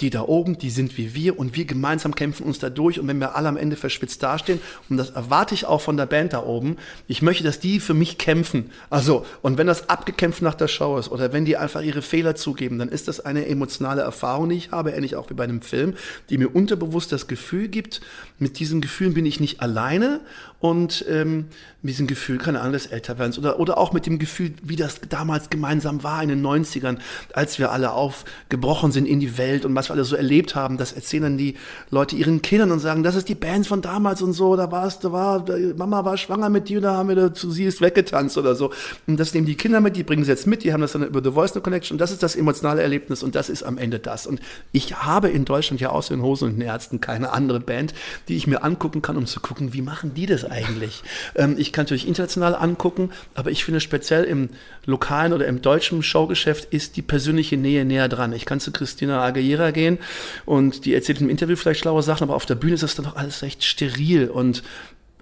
die 0.00 0.10
da 0.10 0.22
oben, 0.22 0.58
die 0.58 0.70
sind 0.70 0.96
wie 0.96 1.14
wir 1.14 1.38
und 1.38 1.56
wir 1.56 1.64
gemeinsam 1.64 2.14
kämpfen 2.14 2.44
uns 2.44 2.58
da 2.58 2.70
durch 2.70 2.98
und 2.98 3.08
wenn 3.08 3.18
wir 3.18 3.36
alle 3.36 3.48
am 3.48 3.56
Ende 3.56 3.76
verschwitzt 3.76 4.22
dastehen 4.22 4.60
und 4.88 4.96
das 4.96 5.10
erwarte 5.10 5.54
ich 5.54 5.66
auch 5.66 5.80
von 5.80 5.96
der 5.96 6.06
Band 6.06 6.32
da 6.32 6.42
oben, 6.42 6.76
ich 7.08 7.22
möchte, 7.22 7.44
dass 7.44 7.60
die 7.60 7.80
für 7.80 7.94
mich 7.94 8.18
kämpfen. 8.18 8.70
Also 8.88 9.26
und 9.42 9.58
wenn 9.58 9.66
das 9.66 9.88
abgekämpft 9.88 10.42
nach 10.42 10.54
der 10.54 10.68
Show 10.68 10.98
ist 10.98 11.10
oder 11.10 11.32
wenn 11.32 11.44
die 11.44 11.56
einfach 11.56 11.82
ihre 11.82 12.02
Fehler 12.02 12.34
zugeben, 12.34 12.78
dann 12.78 12.88
ist 12.88 13.08
das 13.08 13.20
eine 13.20 13.46
emotionale 13.46 14.02
Erfahrung, 14.02 14.48
die 14.48 14.56
ich 14.56 14.70
habe, 14.70 14.90
ähnlich 14.90 15.16
auch 15.16 15.30
wie 15.30 15.34
bei 15.34 15.44
einem 15.44 15.62
Film, 15.62 15.94
die 16.30 16.38
mir 16.38 16.54
unterbewusst 16.54 17.12
das 17.12 17.26
Gefühl 17.26 17.68
gibt, 17.68 18.00
mit 18.38 18.58
diesen 18.58 18.80
Gefühlen 18.80 19.14
bin 19.14 19.26
ich 19.26 19.40
nicht 19.40 19.60
alleine 19.60 20.20
und 20.60 21.04
ähm, 21.08 21.46
mit 21.82 21.92
diesem 21.92 22.06
Gefühl, 22.06 22.38
keine 22.38 22.60
Ahnung, 22.60 22.72
des 22.72 22.86
Älterwerdens 22.86 23.38
oder, 23.38 23.58
oder 23.58 23.78
auch 23.78 23.92
mit 23.92 24.04
dem 24.04 24.18
Gefühl, 24.18 24.52
wie 24.62 24.76
das 24.76 25.00
damals 25.08 25.48
gemeinsam 25.48 26.02
war 26.02 26.22
in 26.22 26.28
den 26.28 26.44
90ern, 26.44 26.98
als 27.32 27.58
wir 27.58 27.72
alle 27.72 27.92
aufgebrochen 27.92 28.92
sind 28.92 29.06
in 29.06 29.20
die 29.20 29.38
Welt 29.38 29.64
und 29.64 29.74
was 29.74 29.88
wir 29.88 29.94
alle 29.94 30.04
so 30.04 30.16
erlebt 30.16 30.54
haben, 30.54 30.76
das 30.76 30.92
erzählen 30.92 31.22
dann 31.22 31.38
die 31.38 31.56
Leute 31.90 32.16
ihren 32.16 32.42
Kindern 32.42 32.72
und 32.72 32.80
sagen, 32.80 33.02
das 33.02 33.14
ist 33.14 33.28
die 33.28 33.34
Bands 33.34 33.68
von 33.68 33.80
damals 33.80 34.20
und 34.20 34.34
so, 34.34 34.56
da 34.56 34.70
war 34.70 34.86
es, 34.86 34.98
da 34.98 35.12
war, 35.12 35.44
Mama 35.76 36.04
war 36.04 36.16
schwanger 36.16 36.50
mit 36.50 36.68
dir 36.68 36.80
da 36.80 36.94
haben 36.96 37.08
wir 37.08 37.16
dazu, 37.16 37.50
sie 37.50 37.64
ist 37.64 37.80
weggetanzt 37.80 38.36
oder 38.36 38.54
so. 38.54 38.72
Und 39.06 39.18
das 39.18 39.32
nehmen 39.32 39.46
die 39.46 39.56
Kinder 39.56 39.80
mit, 39.80 39.96
die 39.96 40.02
bringen 40.02 40.24
sie 40.24 40.30
jetzt 40.30 40.46
mit, 40.46 40.64
die 40.64 40.72
haben 40.72 40.82
das 40.82 40.92
dann 40.92 41.04
über 41.04 41.22
The 41.22 41.32
Voice 41.32 41.54
No 41.54 41.60
Connection 41.60 42.00
das 42.00 42.10
ist 42.10 42.22
das 42.22 42.34
emotionale 42.34 42.82
Erlebnis 42.82 43.22
und 43.22 43.34
das 43.34 43.48
ist 43.50 43.62
am 43.62 43.76
Ende 43.76 43.98
das. 43.98 44.26
Und 44.26 44.40
ich 44.72 44.96
habe 44.96 45.28
in 45.28 45.44
Deutschland 45.44 45.80
ja 45.80 45.90
außer 45.90 46.14
den 46.14 46.22
Hosen 46.22 46.48
und 46.48 46.54
den 46.54 46.62
Ärzten 46.62 47.00
keine 47.00 47.32
andere 47.32 47.60
Band, 47.60 47.92
die 48.28 48.36
ich 48.36 48.46
mir 48.46 48.64
angucken 48.64 49.02
kann, 49.02 49.16
um 49.16 49.26
zu 49.26 49.40
gucken, 49.40 49.74
wie 49.74 49.82
machen 49.82 50.14
die 50.14 50.26
das 50.26 50.49
eigentlich? 50.50 51.02
Ähm, 51.34 51.56
ich 51.58 51.72
kann 51.72 51.84
natürlich 51.84 52.06
international 52.06 52.54
angucken, 52.54 53.10
aber 53.34 53.50
ich 53.50 53.64
finde 53.64 53.80
speziell 53.80 54.24
im 54.24 54.50
lokalen 54.84 55.32
oder 55.32 55.46
im 55.46 55.62
deutschen 55.62 56.02
Showgeschäft 56.02 56.72
ist 56.72 56.96
die 56.96 57.02
persönliche 57.02 57.56
Nähe 57.56 57.84
näher 57.84 58.08
dran. 58.08 58.32
Ich 58.32 58.44
kann 58.44 58.60
zu 58.60 58.72
Christina 58.72 59.22
Aguilera 59.22 59.70
gehen 59.70 59.98
und 60.44 60.84
die 60.84 60.94
erzählt 60.94 61.20
im 61.20 61.30
Interview 61.30 61.56
vielleicht 61.56 61.80
schlaue 61.80 62.02
Sachen, 62.02 62.24
aber 62.24 62.34
auf 62.34 62.46
der 62.46 62.54
Bühne 62.54 62.74
ist 62.74 62.82
das 62.82 62.94
dann 62.94 63.06
doch 63.06 63.16
alles 63.16 63.42
recht 63.42 63.64
steril 63.64 64.28
und 64.28 64.62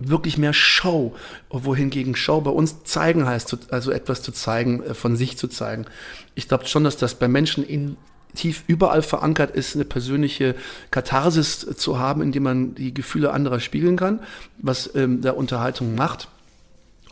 wirklich 0.01 0.39
mehr 0.39 0.53
Show, 0.53 1.15
wohingegen 1.51 2.15
Show 2.15 2.41
bei 2.41 2.51
uns 2.51 2.85
zeigen 2.85 3.27
heißt, 3.27 3.73
also 3.73 3.91
etwas 3.91 4.23
zu 4.23 4.33
zeigen, 4.33 4.83
äh, 4.83 4.95
von 4.95 5.17
sich 5.17 5.37
zu 5.37 5.49
zeigen. 5.49 5.87
Ich 6.35 6.49
glaube 6.49 6.67
schon, 6.67 6.85
dass 6.85 6.97
das 6.97 7.17
bei 7.17 7.29
Menschen 7.29 7.65
in 7.65 7.97
tief 8.35 8.65
überall 8.67 9.03
verankert 9.03 9.51
ist, 9.51 9.75
eine 9.75 9.85
persönliche 9.85 10.55
Katharsis 10.91 11.67
zu 11.77 11.99
haben, 11.99 12.23
indem 12.23 12.43
man 12.43 12.75
die 12.75 12.95
Gefühle 12.95 13.33
anderer 13.33 13.61
spiegeln 13.61 13.97
kann, 13.97 14.21
was 14.59 14.95
ähm, 14.95 15.23
der 15.23 15.37
Unterhaltung 15.37 15.95
macht. 15.95 16.29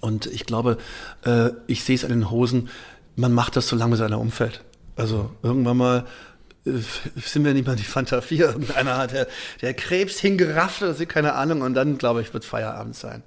Und 0.00 0.26
ich 0.26 0.46
glaube, 0.46 0.79
äh, 1.24 1.50
ich 1.66 1.85
sehe 1.85 1.96
es 1.96 2.05
an 2.05 2.11
den 2.11 2.31
Hosen, 2.31 2.68
man 3.16 3.33
macht 3.33 3.57
das 3.57 3.68
so 3.68 3.76
lange, 3.76 3.92
bis 3.92 4.00
einer 4.02 4.20
umfällt. 4.20 4.62
Also 4.94 5.31
irgendwann 5.42 5.76
mal 5.76 6.07
äh, 6.64 6.72
sind 7.16 7.44
wir 7.44 7.55
nicht 7.55 7.66
mal 7.66 7.76
die 7.76 7.83
Fanta 7.83 8.20
4. 8.20 8.46
Irgendeiner 8.46 8.96
hat 8.98 9.12
der, 9.12 9.26
der 9.62 9.74
Krebs 9.74 10.18
hingerafft, 10.18 10.83
oder 10.83 10.94
sie 10.94 11.07
keine 11.07 11.35
Ahnung. 11.35 11.62
Und 11.62 11.74
dann, 11.74 11.98
glaube 11.98 12.20
ich, 12.22 12.33
wird 12.35 12.44
Feierabend 12.44 12.94
sein. 12.94 13.22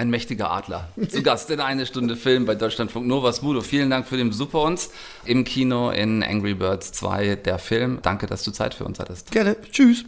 Ein 0.00 0.10
mächtiger 0.10 0.52
Adler. 0.52 0.88
Zu 1.08 1.24
Gast 1.24 1.50
in 1.50 1.58
eine 1.58 1.84
Stunde 1.84 2.14
Film 2.14 2.46
bei 2.46 2.54
Deutschlandfunk 2.54 3.04
Nova 3.04 3.32
Smudo. 3.32 3.62
Vielen 3.62 3.90
Dank 3.90 4.06
für 4.06 4.16
den 4.16 4.28
Besuch 4.28 4.46
bei 4.46 4.60
uns 4.60 4.92
im 5.24 5.42
Kino 5.42 5.90
in 5.90 6.22
Angry 6.22 6.54
Birds 6.54 6.92
2, 6.92 7.34
der 7.34 7.58
Film. 7.58 7.98
Danke, 8.00 8.26
dass 8.26 8.44
du 8.44 8.52
Zeit 8.52 8.74
für 8.74 8.84
uns 8.84 9.00
hattest. 9.00 9.32
Gerne. 9.32 9.56
Tschüss. 9.72 10.04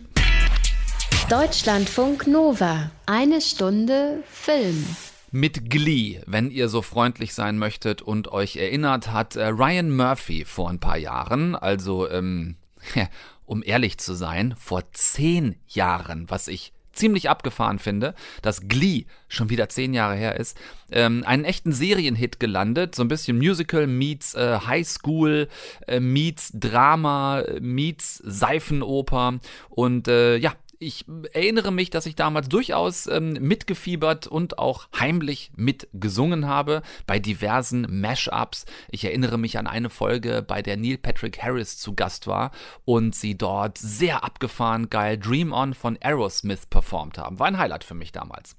Deutschlandfunk 1.28 2.28
Nova. 2.28 2.92
Eine 3.06 3.40
Stunde 3.40 4.22
Film. 4.30 4.86
Mit 5.32 5.68
Glee, 5.68 6.20
wenn 6.24 6.52
ihr 6.52 6.68
so 6.68 6.82
freundlich 6.82 7.34
sein 7.34 7.58
möchtet 7.58 8.00
und 8.00 8.28
euch 8.28 8.54
erinnert, 8.54 9.08
hat 9.08 9.34
äh, 9.34 9.46
Ryan 9.46 9.90
Murphy 9.96 10.44
vor 10.44 10.70
ein 10.70 10.78
paar 10.78 10.98
Jahren, 10.98 11.56
also 11.56 12.08
ähm, 12.08 12.54
um 13.44 13.64
ehrlich 13.64 13.98
zu 13.98 14.14
sein, 14.14 14.54
vor 14.56 14.84
zehn 14.92 15.56
Jahren, 15.66 16.30
was 16.30 16.46
ich 16.46 16.72
ziemlich 17.00 17.28
abgefahren 17.28 17.78
finde, 17.78 18.14
dass 18.42 18.68
Glee 18.68 19.06
schon 19.28 19.50
wieder 19.50 19.68
zehn 19.68 19.94
Jahre 19.94 20.14
her 20.14 20.38
ist, 20.38 20.56
ähm, 20.92 21.24
einen 21.26 21.44
echten 21.44 21.72
Serienhit 21.72 22.38
gelandet, 22.38 22.94
so 22.94 23.02
ein 23.02 23.08
bisschen 23.08 23.38
Musical 23.38 23.86
meets 23.86 24.34
äh, 24.34 24.58
High 24.66 24.86
School 24.86 25.48
äh, 25.86 25.98
meets 25.98 26.52
Drama 26.54 27.44
meets 27.60 28.16
Seifenoper. 28.24 29.38
Und 29.68 30.08
äh, 30.08 30.36
ja, 30.36 30.54
ich 30.82 31.04
erinnere 31.34 31.70
mich, 31.72 31.90
dass 31.90 32.06
ich 32.06 32.16
damals 32.16 32.48
durchaus 32.48 33.06
ähm, 33.06 33.34
mitgefiebert 33.34 34.26
und 34.26 34.58
auch 34.58 34.88
heimlich 34.98 35.52
mitgesungen 35.54 36.48
habe 36.48 36.80
bei 37.06 37.18
diversen 37.18 38.00
Mashups. 38.00 38.64
Ich 38.90 39.04
erinnere 39.04 39.38
mich 39.38 39.58
an 39.58 39.66
eine 39.66 39.90
Folge, 39.90 40.42
bei 40.42 40.62
der 40.62 40.78
Neil 40.78 40.96
Patrick 40.96 41.42
Harris 41.42 41.76
zu 41.76 41.94
Gast 41.94 42.26
war 42.26 42.50
und 42.86 43.14
sie 43.14 43.36
dort 43.36 43.76
sehr 43.76 44.24
abgefahren 44.24 44.88
geil 44.88 45.18
Dream 45.18 45.52
On 45.52 45.74
von 45.74 45.98
Aerosmith 46.00 46.64
performt 46.64 47.18
haben. 47.18 47.38
War 47.38 47.48
ein 47.48 47.58
Highlight 47.58 47.84
für 47.84 47.94
mich 47.94 48.10
damals. 48.10 48.56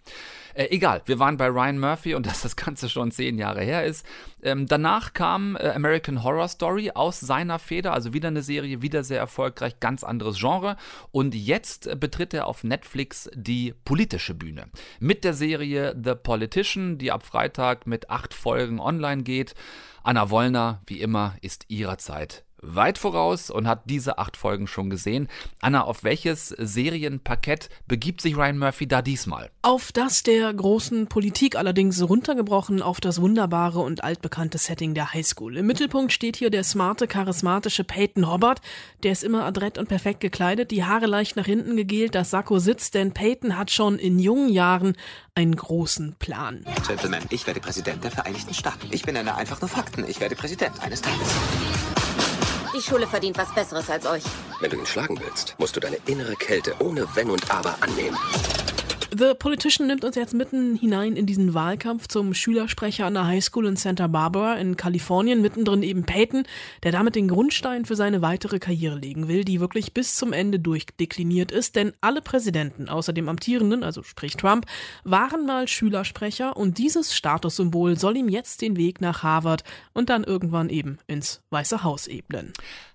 Äh, 0.53 0.67
egal, 0.69 1.01
wir 1.05 1.19
waren 1.19 1.37
bei 1.37 1.47
Ryan 1.47 1.79
Murphy 1.79 2.13
und 2.13 2.25
dass 2.27 2.41
das 2.41 2.55
Ganze 2.55 2.89
schon 2.89 3.11
zehn 3.11 3.37
Jahre 3.37 3.63
her 3.63 3.83
ist. 3.85 4.05
Ähm, 4.43 4.67
danach 4.67 5.13
kam 5.13 5.55
äh, 5.55 5.69
American 5.69 6.23
Horror 6.23 6.47
Story 6.47 6.91
aus 6.93 7.19
seiner 7.19 7.59
Feder, 7.59 7.93
also 7.93 8.13
wieder 8.13 8.27
eine 8.27 8.41
Serie, 8.41 8.81
wieder 8.81 9.03
sehr 9.03 9.19
erfolgreich, 9.19 9.79
ganz 9.79 10.03
anderes 10.03 10.39
Genre. 10.39 10.77
Und 11.11 11.35
jetzt 11.35 11.87
äh, 11.87 11.95
betritt 12.11 12.33
er 12.33 12.47
auf 12.47 12.65
Netflix 12.65 13.29
die 13.33 13.73
politische 13.85 14.33
Bühne. 14.33 14.65
Mit 14.99 15.23
der 15.23 15.33
Serie 15.33 15.95
The 15.95 16.13
Politician, 16.13 16.97
die 16.97 17.09
ab 17.09 17.23
Freitag 17.23 17.87
mit 17.87 18.09
acht 18.09 18.33
Folgen 18.33 18.81
online 18.81 19.23
geht. 19.23 19.55
Anna 20.03 20.29
Wollner, 20.29 20.81
wie 20.87 20.99
immer, 20.99 21.35
ist 21.41 21.63
ihrer 21.69 21.97
Zeit 21.97 22.43
weit 22.61 22.97
voraus 22.97 23.49
und 23.49 23.67
hat 23.67 23.83
diese 23.85 24.17
acht 24.17 24.37
Folgen 24.37 24.67
schon 24.67 24.89
gesehen. 24.89 25.27
Anna, 25.61 25.83
auf 25.83 26.03
welches 26.03 26.49
Serienparkett 26.49 27.69
begibt 27.87 28.21
sich 28.21 28.37
Ryan 28.37 28.57
Murphy 28.57 28.87
da 28.87 29.01
diesmal? 29.01 29.49
Auf 29.61 29.91
das 29.91 30.23
der 30.23 30.53
großen 30.53 31.07
Politik 31.07 31.55
allerdings 31.55 32.01
runtergebrochen 32.01 32.81
auf 32.81 33.01
das 33.01 33.21
wunderbare 33.21 33.79
und 33.79 34.03
altbekannte 34.03 34.57
Setting 34.57 34.93
der 34.93 35.13
Highschool. 35.13 35.57
Im 35.57 35.67
Mittelpunkt 35.67 36.11
steht 36.11 36.37
hier 36.37 36.49
der 36.49 36.63
smarte, 36.63 37.07
charismatische 37.07 37.83
Peyton 37.83 38.31
Hobbart. 38.31 38.61
Der 39.03 39.11
ist 39.11 39.23
immer 39.23 39.43
adrett 39.43 39.77
und 39.77 39.87
perfekt 39.89 40.19
gekleidet, 40.19 40.71
die 40.71 40.83
Haare 40.83 41.07
leicht 41.07 41.35
nach 41.35 41.45
hinten 41.45 41.75
gegelt, 41.75 42.15
das 42.15 42.29
Sakko 42.29 42.59
sitzt, 42.59 42.93
denn 42.93 43.13
Peyton 43.13 43.57
hat 43.57 43.71
schon 43.71 43.97
in 43.97 44.19
jungen 44.19 44.49
Jahren 44.49 44.95
einen 45.35 45.55
großen 45.55 46.15
Plan. 46.19 46.65
Gentlemen, 46.87 47.23
ich 47.29 47.47
werde 47.47 47.59
Präsident 47.59 48.03
der 48.03 48.11
Vereinigten 48.11 48.53
Staaten. 48.53 48.87
Ich 48.91 49.03
benenne 49.03 49.35
einfach 49.35 49.61
nur 49.61 49.69
Fakten. 49.69 50.05
Ich 50.07 50.19
werde 50.19 50.35
Präsident 50.35 50.81
eines 50.81 51.01
Tages. 51.01 51.27
Die 52.73 52.81
Schule 52.81 53.05
verdient 53.05 53.37
was 53.37 53.53
Besseres 53.53 53.89
als 53.89 54.05
euch. 54.05 54.23
Wenn 54.61 54.69
du 54.69 54.77
ihn 54.77 54.85
schlagen 54.85 55.19
willst, 55.19 55.55
musst 55.57 55.75
du 55.75 55.81
deine 55.81 55.97
innere 56.05 56.35
Kälte 56.35 56.73
ohne 56.79 57.05
Wenn 57.15 57.29
und 57.29 57.51
Aber 57.51 57.75
annehmen. 57.81 58.17
The 59.13 59.33
Politician 59.37 59.87
nimmt 59.87 60.05
uns 60.05 60.15
jetzt 60.15 60.33
mitten 60.33 60.77
hinein 60.77 61.17
in 61.17 61.25
diesen 61.25 61.53
Wahlkampf 61.53 62.07
zum 62.07 62.33
Schülersprecher 62.33 63.05
an 63.05 63.15
der 63.15 63.27
Highschool 63.27 63.65
in 63.65 63.75
Santa 63.75 64.07
Barbara 64.07 64.55
in 64.55 64.77
Kalifornien. 64.77 65.41
Mittendrin 65.41 65.83
eben 65.83 66.05
Peyton, 66.05 66.43
der 66.83 66.93
damit 66.93 67.15
den 67.15 67.27
Grundstein 67.27 67.83
für 67.83 67.97
seine 67.97 68.21
weitere 68.21 68.59
Karriere 68.59 68.97
legen 68.97 69.27
will, 69.27 69.43
die 69.43 69.59
wirklich 69.59 69.93
bis 69.93 70.15
zum 70.15 70.31
Ende 70.31 70.59
durchdekliniert 70.59 71.51
ist. 71.51 71.75
Denn 71.75 71.91
alle 71.99 72.21
Präsidenten, 72.21 72.87
außer 72.87 73.11
dem 73.11 73.27
amtierenden, 73.27 73.83
also 73.83 74.01
sprich 74.01 74.37
Trump, 74.37 74.65
waren 75.03 75.45
mal 75.45 75.67
Schülersprecher 75.67 76.55
und 76.55 76.77
dieses 76.77 77.13
Statussymbol 77.13 77.99
soll 77.99 78.15
ihm 78.15 78.29
jetzt 78.29 78.61
den 78.61 78.77
Weg 78.77 79.01
nach 79.01 79.23
Harvard 79.23 79.65
und 79.91 80.09
dann 80.09 80.23
irgendwann 80.23 80.69
eben 80.69 80.99
ins 81.07 81.41
Weiße 81.49 81.83
Haus 81.83 82.07
ebnen. 82.07 82.53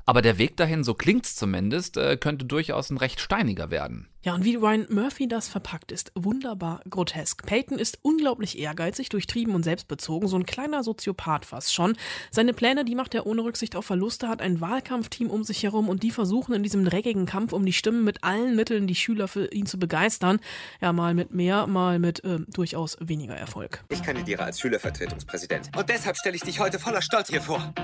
Aber 0.08 0.22
der 0.22 0.38
Weg 0.38 0.56
dahin, 0.56 0.84
so 0.84 0.94
klingt's 0.94 1.34
zumindest, 1.34 1.96
äh, 1.96 2.16
könnte 2.16 2.44
durchaus 2.44 2.90
ein 2.90 2.96
recht 2.96 3.20
steiniger 3.20 3.72
werden. 3.72 4.08
Ja, 4.22 4.34
und 4.34 4.44
wie 4.44 4.54
Ryan 4.54 4.86
Murphy 4.88 5.26
das 5.26 5.48
verpackt, 5.48 5.90
ist 5.90 6.05
wunderbar 6.14 6.80
grotesk. 6.88 7.46
Peyton 7.46 7.78
ist 7.78 7.98
unglaublich 8.02 8.58
ehrgeizig, 8.58 9.08
durchtrieben 9.08 9.54
und 9.54 9.62
selbstbezogen, 9.62 10.28
so 10.28 10.36
ein 10.36 10.46
kleiner 10.46 10.82
Soziopath 10.82 11.44
fast 11.44 11.74
schon. 11.74 11.96
Seine 12.30 12.52
Pläne, 12.52 12.84
die 12.84 12.94
macht 12.94 13.14
er 13.14 13.26
ohne 13.26 13.44
Rücksicht 13.44 13.76
auf 13.76 13.86
Verluste, 13.86 14.28
hat 14.28 14.42
ein 14.42 14.60
Wahlkampfteam 14.60 15.30
um 15.30 15.44
sich 15.44 15.62
herum 15.62 15.88
und 15.88 16.02
die 16.02 16.10
versuchen 16.10 16.54
in 16.54 16.62
diesem 16.62 16.84
dreckigen 16.84 17.26
Kampf 17.26 17.52
um 17.52 17.64
die 17.64 17.72
Stimmen 17.72 18.04
mit 18.04 18.24
allen 18.24 18.56
Mitteln 18.56 18.86
die 18.86 18.94
Schüler 18.94 19.28
für 19.28 19.52
ihn 19.52 19.66
zu 19.66 19.78
begeistern. 19.78 20.40
Ja, 20.80 20.92
mal 20.92 21.14
mit 21.14 21.32
mehr, 21.32 21.66
mal 21.66 21.98
mit 21.98 22.24
äh, 22.24 22.38
durchaus 22.48 22.96
weniger 23.00 23.36
Erfolg. 23.36 23.84
Ich 23.88 24.02
kandidiere 24.02 24.44
als 24.44 24.60
Schülervertretungspräsident 24.60 25.76
und 25.76 25.88
deshalb 25.88 26.16
stelle 26.16 26.36
ich 26.36 26.42
dich 26.42 26.60
heute 26.60 26.78
voller 26.78 27.02
Stolz 27.02 27.28
hier 27.28 27.42
vor. 27.42 27.74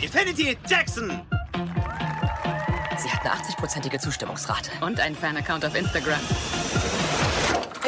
Infinity 0.00 0.56
Jackson! 0.68 1.22
Sie 2.98 3.10
hat 3.10 3.20
eine 3.20 3.34
80-prozentige 3.34 3.98
Zustimmungsrate. 3.98 4.70
Und 4.80 5.00
einen 5.00 5.14
Fan-Account 5.14 5.64
auf 5.64 5.74
Instagram. 5.74 6.20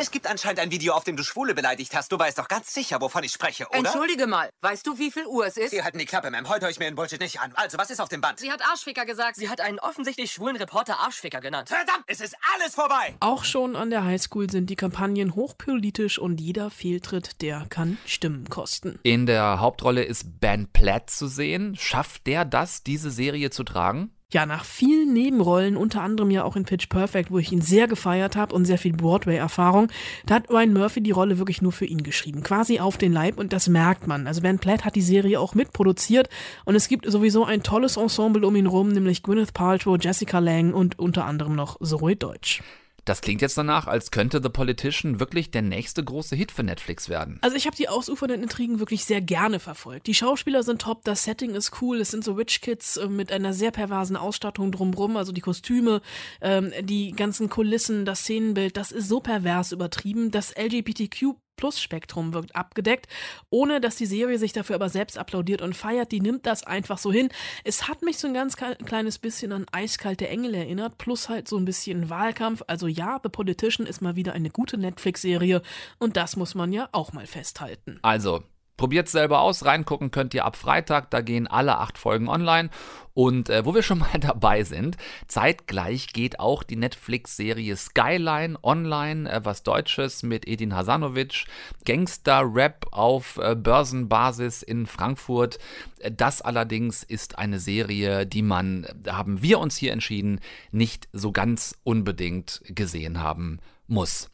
Es 0.01 0.13
gibt 0.13 0.29
anscheinend 0.29 0.61
ein 0.61 0.71
Video, 0.71 0.95
auf 0.95 1.03
dem 1.03 1.17
du 1.17 1.25
Schwule 1.25 1.55
beleidigt 1.55 1.93
hast. 1.97 2.13
Du 2.13 2.19
weißt 2.19 2.39
doch 2.39 2.47
ganz 2.47 2.73
sicher, 2.73 3.01
wovon 3.01 3.25
ich 3.25 3.33
spreche, 3.33 3.67
oder? 3.69 3.79
Entschuldige 3.79 4.29
mal, 4.29 4.49
weißt 4.61 4.87
du, 4.87 4.97
wie 4.97 5.11
viel 5.11 5.27
Uhr 5.27 5.47
es 5.47 5.57
ist? 5.57 5.71
Sie 5.71 5.83
halten 5.83 5.99
die 5.99 6.05
Klappe, 6.05 6.29
Ma'am. 6.29 6.49
Heute 6.49 6.67
höre 6.67 6.71
ich 6.71 6.79
mir 6.79 6.85
den 6.85 6.95
Bullshit 6.95 7.21
nicht 7.21 7.41
an. 7.41 7.53
Also, 7.57 7.79
was 7.79 7.91
ist 7.91 8.01
auf 8.01 8.09
dem 8.09 8.21
Band? 8.21 8.39
Sie 8.39 8.53
hat 8.53 8.63
Arschficker 8.63 9.05
gesagt. 9.05 9.37
Sie 9.37 9.49
hat 9.49 9.61
einen 9.61 9.81
offensichtlich 9.81 10.31
schwulen 10.31 10.55
Reporter 10.55 11.01
Arschficker 11.01 11.41
genannt. 11.41 11.69
Verdammt, 11.69 12.05
es 12.07 12.21
ist 12.21 12.37
alles 12.55 12.77
vorbei! 12.77 13.17
Auch 13.19 13.45
schon 13.45 13.75
an 13.75 13.91
der 13.91 14.05
Highschool 14.05 14.49
sind 14.49 14.71
die 14.71 14.77
Kampagnen 14.77 15.35
hochpolitisch 15.35 16.21
und 16.21 16.41
jeder 16.41 16.71
Fehltritt, 16.71 17.43
der 17.43 17.67
kann 17.69 17.99
Stimmen 18.07 18.49
kosten. 18.49 19.01
In 19.03 19.27
der 19.27 19.59
Hauptrolle 19.59 20.05
ist 20.05 20.41
Ben 20.41 20.69
Platt 20.73 21.11
zu 21.11 21.27
sehen. 21.27 21.75
Schafft 21.77 22.29
der 22.29 22.45
das, 22.45 22.85
diese 22.85 23.11
Serie 23.11 23.51
zu 23.51 23.65
tragen? 23.65 24.13
Ja, 24.31 24.45
nach 24.45 24.67
vielen 24.67 25.14
Nebenrollen, 25.14 25.75
unter 25.75 26.03
anderem 26.03 26.31
ja 26.31 26.45
auch 26.45 26.55
in 26.55 26.67
Pitch 26.67 26.91
Perfect, 26.91 27.31
wo 27.31 27.38
ich 27.38 27.51
ihn 27.51 27.62
sehr 27.62 27.88
gefeiert 27.88 28.37
habe 28.37 28.55
und 28.55 28.67
sehr 28.67 28.77
viel 28.77 28.93
Broadway-Erfahrung, 28.93 29.88
da 30.27 30.35
hat 30.35 30.51
Ryan 30.51 30.75
Murphy 30.75 31.01
die 31.01 31.12
Rolle 31.12 31.38
wirklich 31.38 31.62
nur 31.62 31.73
für 31.73 31.87
ihn 31.87 32.03
geschrieben. 32.03 32.43
Quasi 32.43 32.79
auf 32.79 32.99
den 32.99 33.14
Leib 33.14 33.38
und 33.38 33.55
das 33.55 33.71
merkt 33.71 34.07
man. 34.07 34.27
Also 34.27 34.43
Ben 34.43 34.59
Platt 34.59 34.85
hat 34.85 34.97
die 34.97 35.01
Serie 35.01 35.41
auch 35.41 35.55
mitproduziert 35.55 36.29
und 36.67 36.75
es 36.75 36.88
gibt 36.88 37.11
sowieso 37.11 37.47
ein 37.47 37.62
tolles 37.62 37.97
Ensemble 37.97 38.47
um 38.47 38.55
ihn 38.55 38.67
rum, 38.67 38.88
nämlich 38.88 39.23
Gwyneth 39.23 39.55
Paltrow, 39.55 39.97
Jessica 39.99 40.41
Lang 40.41 40.75
und 40.75 40.99
unter 40.99 41.25
anderem 41.25 41.55
noch 41.55 41.81
Zoe 41.81 42.14
Deutsch. 42.14 42.62
Das 43.09 43.23
klingt 43.23 43.40
jetzt 43.40 43.57
danach, 43.57 43.87
als 43.87 44.11
könnte 44.11 44.42
The 44.42 44.51
Politician 44.51 45.18
wirklich 45.18 45.51
der 45.51 45.62
nächste 45.62 46.05
große 46.05 46.37
Hit 46.37 46.53
für 46.53 46.62
Netflix 46.62 47.09
werden. 47.09 47.38
Also 47.40 47.57
ich 47.57 47.64
habe 47.66 47.75
die 47.75 47.88
ausufernden 47.88 48.42
Intrigen 48.42 48.81
wirklich 48.81 49.07
sehr 49.07 49.23
gerne 49.23 49.61
verfolgt. 49.61 50.07
Die 50.09 50.14
Schauspieler 50.14 50.62
sind 50.62 50.83
top, 50.83 51.05
das 51.05 51.25
Setting 51.25 51.55
ist 51.55 51.81
cool, 51.81 52.03
es 52.03 52.11
sind 52.11 52.23
so 52.23 52.35
Rich 52.35 52.61
Kids 52.61 52.99
äh, 52.99 53.09
mit 53.09 53.33
einer 53.33 53.55
sehr 53.55 53.71
perversen 53.71 54.16
Ausstattung 54.16 54.73
drumrum, 54.73 55.16
also 55.16 55.33
die 55.33 55.40
Kostüme, 55.40 56.03
ähm, 56.42 56.71
die 56.83 57.12
ganzen 57.12 57.49
Kulissen, 57.49 58.05
das 58.05 58.21
Szenenbild, 58.21 58.77
das 58.77 58.92
ist 58.92 59.09
so 59.09 59.21
pervers 59.21 59.73
übertrieben. 59.73 60.31
Das 60.31 60.55
LGBTQ 60.55 61.35
Plus-Spektrum 61.59 62.33
wirkt 62.33 62.57
abgedeckt, 62.57 63.07
ohne 63.51 63.83
dass 63.83 63.97
die 63.97 64.07
Serie 64.07 64.38
sich 64.38 64.55
dafür 64.55 64.77
aber 64.77 64.88
selbst 64.88 65.18
applaudiert 65.18 65.61
und 65.61 65.77
feiert. 65.77 66.11
Die 66.12 66.23
nimmt 66.23 66.47
das 66.47 66.64
einfach 66.64 66.97
so 66.97 67.12
hin. 67.12 67.29
Es 67.64 67.87
hat 67.88 68.01
mich 68.01 68.16
so 68.16 68.29
ein 68.29 68.35
ganz 68.35 68.57
kleines 68.57 69.18
bisschen 69.18 69.53
an 69.53 69.66
Eiskalte 69.71 70.27
Engel 70.29 70.55
erinnert, 70.55 70.97
plus 70.97 71.29
halt 71.29 71.49
so 71.49 71.59
ein 71.59 71.66
bisschen 71.66 72.09
Wahlkampf. 72.09 72.62
Also 72.66 72.87
ja, 72.87 73.21
The 73.23 73.29
Politician 73.29 73.87
ist 73.87 74.01
mal 74.01 74.16
wieder 74.16 74.33
eine 74.33 74.49
gute 74.49 74.79
Netflix-Serie 74.79 75.61
und 75.99 76.16
das 76.16 76.37
muss 76.37 76.55
man 76.55 76.73
ja 76.73 76.88
auch 76.92 77.12
mal 77.12 77.27
festhalten. 77.27 77.99
Also, 78.01 78.44
Probiert 78.79 79.09
selber 79.09 79.41
aus, 79.41 79.64
reingucken 79.64 80.12
könnt 80.12 80.35
ihr 80.35 80.45
ab 80.45 80.55
Freitag, 80.55 81.11
da 81.11 81.21
gehen 81.21 81.49
alle 81.49 81.79
acht 81.79 81.99
Folgen 81.99 82.29
online. 82.29 82.71
Und 83.12 83.51
äh, 83.51 83.64
wo 83.64 83.75
wir 83.75 83.83
schon 83.83 83.99
mal 83.99 84.21
dabei 84.21 84.62
sind, 84.62 84.97
zeitgleich 85.27 86.12
geht 86.12 86.38
auch 86.38 86.62
die 86.62 86.77
Netflix-Serie 86.77 87.77
Skyline 87.77 88.57
online, 88.62 89.29
äh, 89.29 89.45
was 89.45 89.64
Deutsches 89.64 90.23
mit 90.23 90.47
Edin 90.47 90.77
Hasanovic, 90.77 91.47
Gangster-Rap 91.85 92.87
auf 92.93 93.38
äh, 93.38 93.57
Börsenbasis 93.57 94.62
in 94.62 94.87
Frankfurt. 94.87 95.59
Äh, 95.99 96.12
das 96.12 96.41
allerdings 96.41 97.03
ist 97.03 97.37
eine 97.37 97.59
Serie, 97.59 98.27
die 98.27 98.43
man, 98.43 98.87
da 98.95 99.17
haben 99.17 99.43
wir 99.43 99.59
uns 99.59 99.77
hier 99.77 99.93
entschieden, 99.93 100.41
nicht 100.71 101.09
so 101.12 101.33
ganz 101.33 101.77
unbedingt 101.83 102.62
gesehen 102.69 103.21
haben 103.21 103.59
muss. 103.88 104.31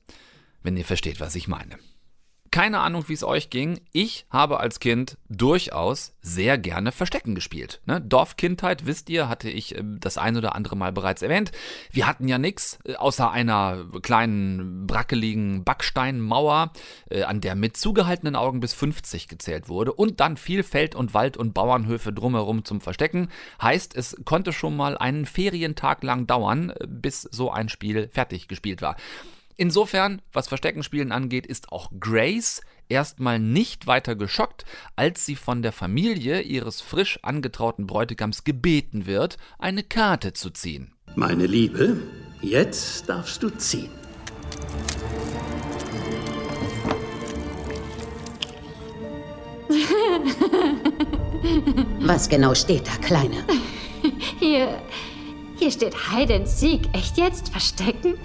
Wenn 0.62 0.76
ihr 0.76 0.84
versteht, 0.84 1.18
was 1.18 1.34
ich 1.34 1.48
meine. 1.48 1.78
Keine 2.54 2.78
Ahnung, 2.78 3.08
wie 3.08 3.14
es 3.14 3.24
euch 3.24 3.50
ging. 3.50 3.80
Ich 3.90 4.26
habe 4.30 4.60
als 4.60 4.78
Kind 4.78 5.18
durchaus 5.28 6.14
sehr 6.22 6.56
gerne 6.56 6.92
Verstecken 6.92 7.34
gespielt. 7.34 7.80
Ne? 7.84 8.00
Dorfkindheit, 8.00 8.86
wisst 8.86 9.10
ihr, 9.10 9.28
hatte 9.28 9.50
ich 9.50 9.74
äh, 9.74 9.82
das 9.82 10.18
ein 10.18 10.36
oder 10.36 10.54
andere 10.54 10.76
Mal 10.76 10.92
bereits 10.92 11.22
erwähnt. 11.22 11.50
Wir 11.90 12.06
hatten 12.06 12.28
ja 12.28 12.38
nichts 12.38 12.78
äh, 12.84 12.94
außer 12.94 13.28
einer 13.28 13.86
kleinen 14.02 14.86
brackeligen 14.86 15.64
Backsteinmauer, 15.64 16.72
äh, 17.10 17.24
an 17.24 17.40
der 17.40 17.56
mit 17.56 17.76
zugehaltenen 17.76 18.36
Augen 18.36 18.60
bis 18.60 18.72
50 18.72 19.26
gezählt 19.26 19.68
wurde 19.68 19.92
und 19.92 20.20
dann 20.20 20.36
viel 20.36 20.62
Feld 20.62 20.94
und 20.94 21.12
Wald 21.12 21.36
und 21.36 21.54
Bauernhöfe 21.54 22.12
drumherum 22.12 22.64
zum 22.64 22.80
Verstecken. 22.80 23.30
Heißt, 23.60 23.96
es 23.96 24.16
konnte 24.24 24.52
schon 24.52 24.76
mal 24.76 24.96
einen 24.96 25.26
Ferientag 25.26 26.04
lang 26.04 26.28
dauern, 26.28 26.70
äh, 26.70 26.86
bis 26.86 27.22
so 27.22 27.50
ein 27.50 27.68
Spiel 27.68 28.08
fertig 28.12 28.46
gespielt 28.46 28.80
war. 28.80 28.94
Insofern, 29.56 30.20
was 30.32 30.48
Versteckenspielen 30.48 31.12
angeht, 31.12 31.46
ist 31.46 31.70
auch 31.70 31.92
Grace 32.00 32.60
erstmal 32.88 33.38
nicht 33.38 33.86
weiter 33.86 34.16
geschockt, 34.16 34.64
als 34.96 35.24
sie 35.24 35.36
von 35.36 35.62
der 35.62 35.70
Familie 35.72 36.40
ihres 36.40 36.80
frisch 36.80 37.20
angetrauten 37.22 37.86
Bräutigams 37.86 38.42
gebeten 38.44 39.06
wird, 39.06 39.36
eine 39.58 39.84
Karte 39.84 40.32
zu 40.32 40.50
ziehen. 40.50 40.92
Meine 41.14 41.46
Liebe, 41.46 42.02
jetzt 42.42 43.08
darfst 43.08 43.42
du 43.42 43.50
ziehen. 43.50 43.90
Was 52.00 52.28
genau 52.28 52.54
steht 52.54 52.86
da, 52.86 52.92
Kleine? 53.06 53.44
Hier, 54.40 54.82
hier 55.56 55.70
steht 55.70 55.94
Hide 55.94 56.34
and 56.34 56.48
Seek. 56.48 56.88
Echt 56.92 57.16
jetzt? 57.16 57.50
Verstecken? 57.50 58.18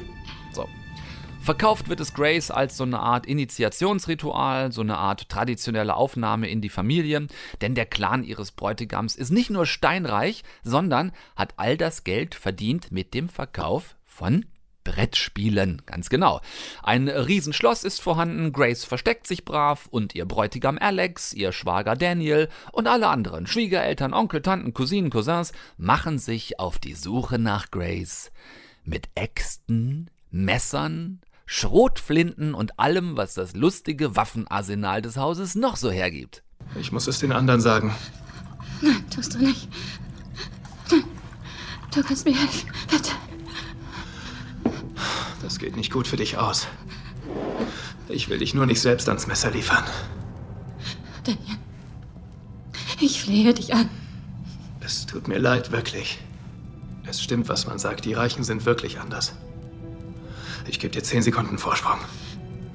Verkauft 1.41 1.89
wird 1.89 1.99
es 1.99 2.13
Grace 2.13 2.51
als 2.51 2.77
so 2.77 2.83
eine 2.83 2.99
Art 2.99 3.25
Initiationsritual, 3.25 4.71
so 4.71 4.81
eine 4.81 4.97
Art 4.97 5.29
traditionelle 5.29 5.95
Aufnahme 5.95 6.47
in 6.47 6.61
die 6.61 6.69
Familie, 6.69 7.27
denn 7.61 7.75
der 7.75 7.85
Clan 7.85 8.23
ihres 8.23 8.51
Bräutigams 8.51 9.15
ist 9.15 9.31
nicht 9.31 9.49
nur 9.49 9.65
steinreich, 9.65 10.43
sondern 10.63 11.11
hat 11.35 11.53
all 11.57 11.75
das 11.75 12.03
Geld 12.03 12.35
verdient 12.35 12.91
mit 12.91 13.13
dem 13.13 13.29
Verkauf 13.29 13.95
von 14.05 14.45
Brettspielen, 14.83 15.81
ganz 15.85 16.09
genau. 16.09 16.41
Ein 16.83 17.09
Riesenschloss 17.09 17.83
ist 17.83 18.01
vorhanden, 18.01 18.53
Grace 18.53 18.85
versteckt 18.85 19.27
sich 19.27 19.45
brav 19.45 19.87
und 19.91 20.15
ihr 20.15 20.25
Bräutigam 20.25 20.77
Alex, 20.79 21.33
ihr 21.33 21.51
Schwager 21.51 21.95
Daniel 21.95 22.49
und 22.71 22.87
alle 22.87 23.07
anderen 23.07 23.47
Schwiegereltern, 23.47 24.13
Onkel, 24.13 24.41
Tanten, 24.41 24.73
Cousinen, 24.73 25.09
Cousins 25.09 25.51
machen 25.77 26.17
sich 26.17 26.59
auf 26.59 26.79
die 26.79 26.93
Suche 26.93 27.39
nach 27.39 27.71
Grace. 27.71 28.31
Mit 28.83 29.09
Äxten, 29.15 30.09
Messern, 30.31 31.21
Schrotflinten 31.51 32.53
und 32.53 32.79
allem, 32.79 33.17
was 33.17 33.33
das 33.33 33.55
lustige 33.55 34.15
Waffenarsenal 34.15 35.01
des 35.01 35.17
Hauses 35.17 35.55
noch 35.55 35.77
so 35.77 35.89
hergibt. 35.89 36.43
Ich 36.79 36.91
muss 36.91 37.07
es 37.07 37.17
den 37.17 37.31
anderen 37.31 37.59
sagen. 37.59 37.95
Nein, 38.81 39.03
tust 39.09 39.33
du 39.33 39.39
nicht. 39.39 39.67
Du 41.91 42.03
kannst 42.03 42.23
mir 42.25 42.39
helfen, 42.39 42.69
bitte. 42.91 43.13
Das 45.41 45.57
geht 45.57 45.75
nicht 45.75 45.91
gut 45.91 46.07
für 46.07 46.17
dich 46.17 46.37
aus. 46.37 46.67
Ich 48.09 48.29
will 48.29 48.37
dich 48.37 48.53
nur 48.53 48.67
nicht 48.67 48.79
selbst 48.79 49.09
ans 49.09 49.25
Messer 49.25 49.49
liefern. 49.49 49.85
Daniel, 51.23 51.57
ich 53.01 53.23
flehe 53.23 53.55
dich 53.55 53.73
an. 53.73 53.89
Es 54.81 55.07
tut 55.07 55.27
mir 55.27 55.39
leid, 55.39 55.71
wirklich. 55.71 56.19
Es 57.07 57.23
stimmt, 57.23 57.49
was 57.49 57.65
man 57.65 57.79
sagt. 57.79 58.05
Die 58.05 58.13
Reichen 58.13 58.43
sind 58.43 58.67
wirklich 58.67 58.99
anders. 58.99 59.33
Ich 60.69 60.79
gebe 60.79 60.93
dir 60.93 61.03
zehn 61.03 61.23
Sekunden 61.23 61.57
Vorsprung. 61.57 61.97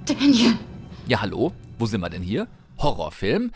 Daniel. 0.04 0.58
Ja, 1.06 1.20
hallo? 1.20 1.52
Wo 1.78 1.86
sind 1.86 2.00
wir 2.00 2.10
denn 2.10 2.22
hier? 2.22 2.48
Horrorfilm? 2.78 3.52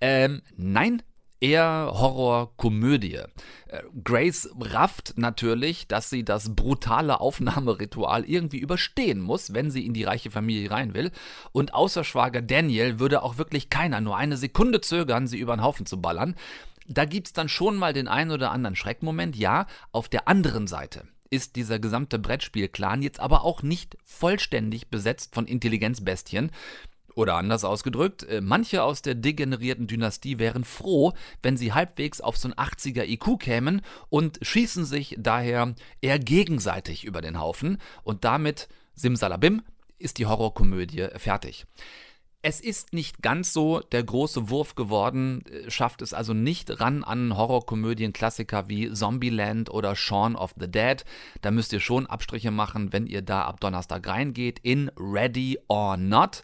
Ähm, 0.00 0.42
nein, 0.56 1.02
eher 1.40 1.90
Horror-Komödie. 1.92 3.16
Äh, 3.66 3.82
Grace 4.04 4.48
rafft 4.60 5.14
natürlich, 5.16 5.88
dass 5.88 6.08
sie 6.08 6.24
das 6.24 6.54
brutale 6.54 7.20
Aufnahmeritual 7.20 8.24
irgendwie 8.24 8.58
überstehen 8.58 9.20
muss, 9.20 9.54
wenn 9.54 9.72
sie 9.72 9.84
in 9.84 9.92
die 9.92 10.04
reiche 10.04 10.30
Familie 10.30 10.70
rein 10.70 10.94
will. 10.94 11.10
Und 11.50 11.74
außer 11.74 12.04
Schwager 12.04 12.42
Daniel 12.42 13.00
würde 13.00 13.24
auch 13.24 13.38
wirklich 13.38 13.70
keiner 13.70 14.00
nur 14.00 14.16
eine 14.16 14.36
Sekunde 14.36 14.80
zögern, 14.80 15.26
sie 15.26 15.38
über 15.38 15.56
den 15.56 15.64
Haufen 15.64 15.84
zu 15.84 16.00
ballern. 16.00 16.36
Da 16.86 17.06
gibt 17.06 17.26
es 17.26 17.32
dann 17.32 17.48
schon 17.48 17.76
mal 17.76 17.92
den 17.92 18.06
einen 18.06 18.30
oder 18.30 18.52
anderen 18.52 18.76
Schreckmoment, 18.76 19.34
ja. 19.34 19.66
Auf 19.90 20.08
der 20.08 20.28
anderen 20.28 20.68
Seite 20.68 21.08
ist 21.30 21.56
dieser 21.56 21.78
gesamte 21.78 22.18
Brettspiel-Clan 22.18 23.02
jetzt 23.02 23.20
aber 23.20 23.44
auch 23.44 23.62
nicht 23.62 23.96
vollständig 24.04 24.88
besetzt 24.88 25.34
von 25.34 25.46
Intelligenzbestien. 25.46 26.50
Oder 27.14 27.36
anders 27.36 27.64
ausgedrückt, 27.64 28.22
äh, 28.24 28.40
manche 28.40 28.82
aus 28.82 29.02
der 29.02 29.14
degenerierten 29.14 29.86
Dynastie 29.86 30.38
wären 30.38 30.64
froh, 30.64 31.12
wenn 31.42 31.56
sie 31.56 31.72
halbwegs 31.72 32.20
auf 32.20 32.36
so 32.36 32.48
ein 32.48 32.54
80er 32.54 33.04
IQ 33.04 33.38
kämen 33.38 33.82
und 34.08 34.38
schießen 34.42 34.84
sich 34.84 35.16
daher 35.18 35.74
eher 36.00 36.18
gegenseitig 36.18 37.04
über 37.04 37.20
den 37.20 37.40
Haufen 37.40 37.78
und 38.04 38.24
damit, 38.24 38.68
simsalabim, 38.94 39.62
ist 39.98 40.18
die 40.18 40.26
Horrorkomödie 40.26 41.08
fertig. 41.16 41.66
Es 42.42 42.58
ist 42.58 42.94
nicht 42.94 43.20
ganz 43.20 43.52
so 43.52 43.80
der 43.80 44.02
große 44.02 44.48
Wurf 44.48 44.74
geworden, 44.74 45.44
äh, 45.44 45.70
schafft 45.70 46.00
es 46.00 46.14
also 46.14 46.32
nicht 46.32 46.80
ran 46.80 47.04
an 47.04 47.36
Horrorkomödien-Klassiker 47.36 48.66
wie 48.70 48.90
Zombieland 48.92 49.68
oder 49.68 49.94
Shaun 49.94 50.36
of 50.36 50.54
the 50.58 50.70
Dead. 50.70 51.04
Da 51.42 51.50
müsst 51.50 51.74
ihr 51.74 51.80
schon 51.80 52.06
Abstriche 52.06 52.50
machen, 52.50 52.94
wenn 52.94 53.06
ihr 53.06 53.20
da 53.20 53.42
ab 53.42 53.60
Donnerstag 53.60 54.08
reingeht 54.08 54.58
in 54.60 54.90
Ready 54.96 55.58
or 55.68 55.98
Not. 55.98 56.42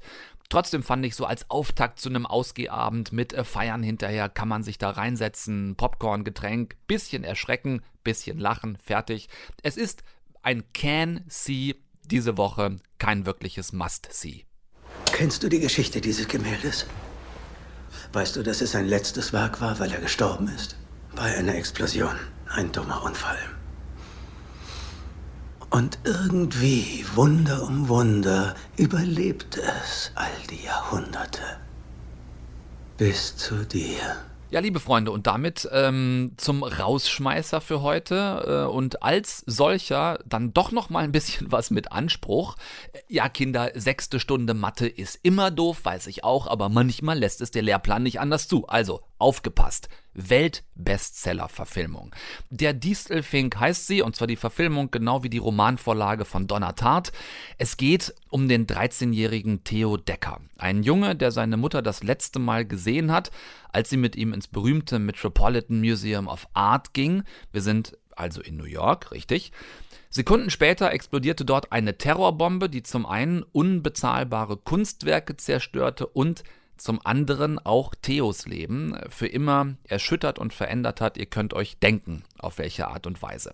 Trotzdem 0.50 0.82
fand 0.82 1.04
ich 1.06 1.16
so 1.16 1.24
als 1.24 1.50
Auftakt 1.50 1.98
zu 1.98 2.10
einem 2.10 2.26
Ausgehabend 2.26 3.12
mit 3.12 3.32
äh, 3.32 3.42
Feiern 3.42 3.82
hinterher 3.82 4.28
kann 4.28 4.48
man 4.48 4.62
sich 4.62 4.76
da 4.76 4.90
reinsetzen, 4.90 5.76
Popcorn, 5.76 6.24
Getränk, 6.24 6.76
bisschen 6.86 7.24
erschrecken, 7.24 7.80
bisschen 8.04 8.38
lachen, 8.38 8.76
fertig. 8.84 9.30
Es 9.62 9.78
ist 9.78 10.04
ein 10.42 10.62
Can-See 10.74 11.76
diese 12.04 12.36
Woche, 12.36 12.80
kein 12.98 13.24
wirkliches 13.24 13.72
Must-See. 13.72 14.44
Kennst 15.04 15.42
du 15.42 15.48
die 15.48 15.60
Geschichte 15.60 16.00
dieses 16.00 16.28
Gemäldes? 16.28 16.86
Weißt 18.12 18.36
du, 18.36 18.42
dass 18.42 18.60
es 18.60 18.72
sein 18.72 18.86
letztes 18.86 19.32
Werk 19.32 19.60
war, 19.60 19.78
weil 19.78 19.92
er 19.92 20.00
gestorben 20.00 20.48
ist? 20.48 20.76
Bei 21.14 21.36
einer 21.36 21.54
Explosion. 21.54 22.16
Ein 22.48 22.70
dummer 22.72 23.02
Unfall. 23.02 23.38
Und 25.70 25.98
irgendwie, 26.04 27.04
Wunder 27.14 27.62
um 27.64 27.88
Wunder, 27.88 28.54
überlebt 28.76 29.58
es 29.58 30.12
all 30.14 30.30
die 30.48 30.64
Jahrhunderte. 30.64 31.42
Bis 32.96 33.36
zu 33.36 33.64
dir. 33.66 34.16
Ja, 34.48 34.60
liebe 34.60 34.78
Freunde, 34.78 35.10
und 35.10 35.26
damit 35.26 35.68
ähm, 35.72 36.34
zum 36.36 36.62
Rausschmeißer 36.62 37.60
für 37.60 37.82
heute 37.82 38.66
äh, 38.68 38.72
und 38.72 39.02
als 39.02 39.42
solcher 39.46 40.20
dann 40.24 40.54
doch 40.54 40.70
noch 40.70 40.88
mal 40.88 41.02
ein 41.02 41.10
bisschen 41.10 41.50
was 41.50 41.72
mit 41.72 41.90
Anspruch. 41.90 42.54
Ja, 43.08 43.28
Kinder, 43.28 43.72
sechste 43.74 44.20
Stunde 44.20 44.54
Mathe 44.54 44.86
ist 44.86 45.18
immer 45.24 45.50
doof, 45.50 45.84
weiß 45.84 46.06
ich 46.06 46.22
auch, 46.22 46.46
aber 46.46 46.68
manchmal 46.68 47.18
lässt 47.18 47.40
es 47.40 47.50
der 47.50 47.62
Lehrplan 47.62 48.04
nicht 48.04 48.20
anders 48.20 48.46
zu. 48.46 48.68
Also 48.68 49.02
aufgepasst. 49.18 49.88
Weltbestseller-Verfilmung. 50.16 52.14
Der 52.50 52.72
Distelfink 52.72 53.58
heißt 53.58 53.86
sie, 53.86 54.02
und 54.02 54.16
zwar 54.16 54.26
die 54.26 54.36
Verfilmung 54.36 54.90
genau 54.90 55.22
wie 55.22 55.30
die 55.30 55.38
Romanvorlage 55.38 56.24
von 56.24 56.46
Donna 56.46 56.72
Tartt. 56.72 57.12
Es 57.58 57.76
geht 57.76 58.14
um 58.30 58.48
den 58.48 58.66
13-jährigen 58.66 59.62
Theo 59.64 59.96
Decker. 59.96 60.40
Ein 60.58 60.82
Junge, 60.82 61.14
der 61.14 61.30
seine 61.30 61.56
Mutter 61.56 61.82
das 61.82 62.02
letzte 62.02 62.38
Mal 62.38 62.64
gesehen 62.64 63.12
hat, 63.12 63.30
als 63.72 63.90
sie 63.90 63.96
mit 63.96 64.16
ihm 64.16 64.32
ins 64.32 64.48
berühmte 64.48 64.98
Metropolitan 64.98 65.80
Museum 65.80 66.28
of 66.28 66.48
Art 66.54 66.94
ging. 66.94 67.22
Wir 67.52 67.62
sind 67.62 67.96
also 68.16 68.40
in 68.40 68.56
New 68.56 68.64
York, 68.64 69.12
richtig. 69.12 69.52
Sekunden 70.08 70.50
später 70.50 70.92
explodierte 70.92 71.44
dort 71.44 71.72
eine 71.72 71.98
Terrorbombe, 71.98 72.70
die 72.70 72.82
zum 72.82 73.04
einen 73.04 73.42
unbezahlbare 73.42 74.56
Kunstwerke 74.56 75.36
zerstörte 75.36 76.06
und 76.06 76.42
zum 76.76 77.00
anderen 77.04 77.58
auch 77.58 77.94
Theos 78.00 78.46
Leben 78.46 78.96
für 79.08 79.26
immer 79.26 79.74
erschüttert 79.84 80.38
und 80.38 80.54
verändert 80.54 81.00
hat. 81.00 81.16
Ihr 81.16 81.26
könnt 81.26 81.54
euch 81.54 81.78
denken, 81.78 82.24
auf 82.38 82.58
welche 82.58 82.88
Art 82.88 83.06
und 83.06 83.20
Weise. 83.22 83.52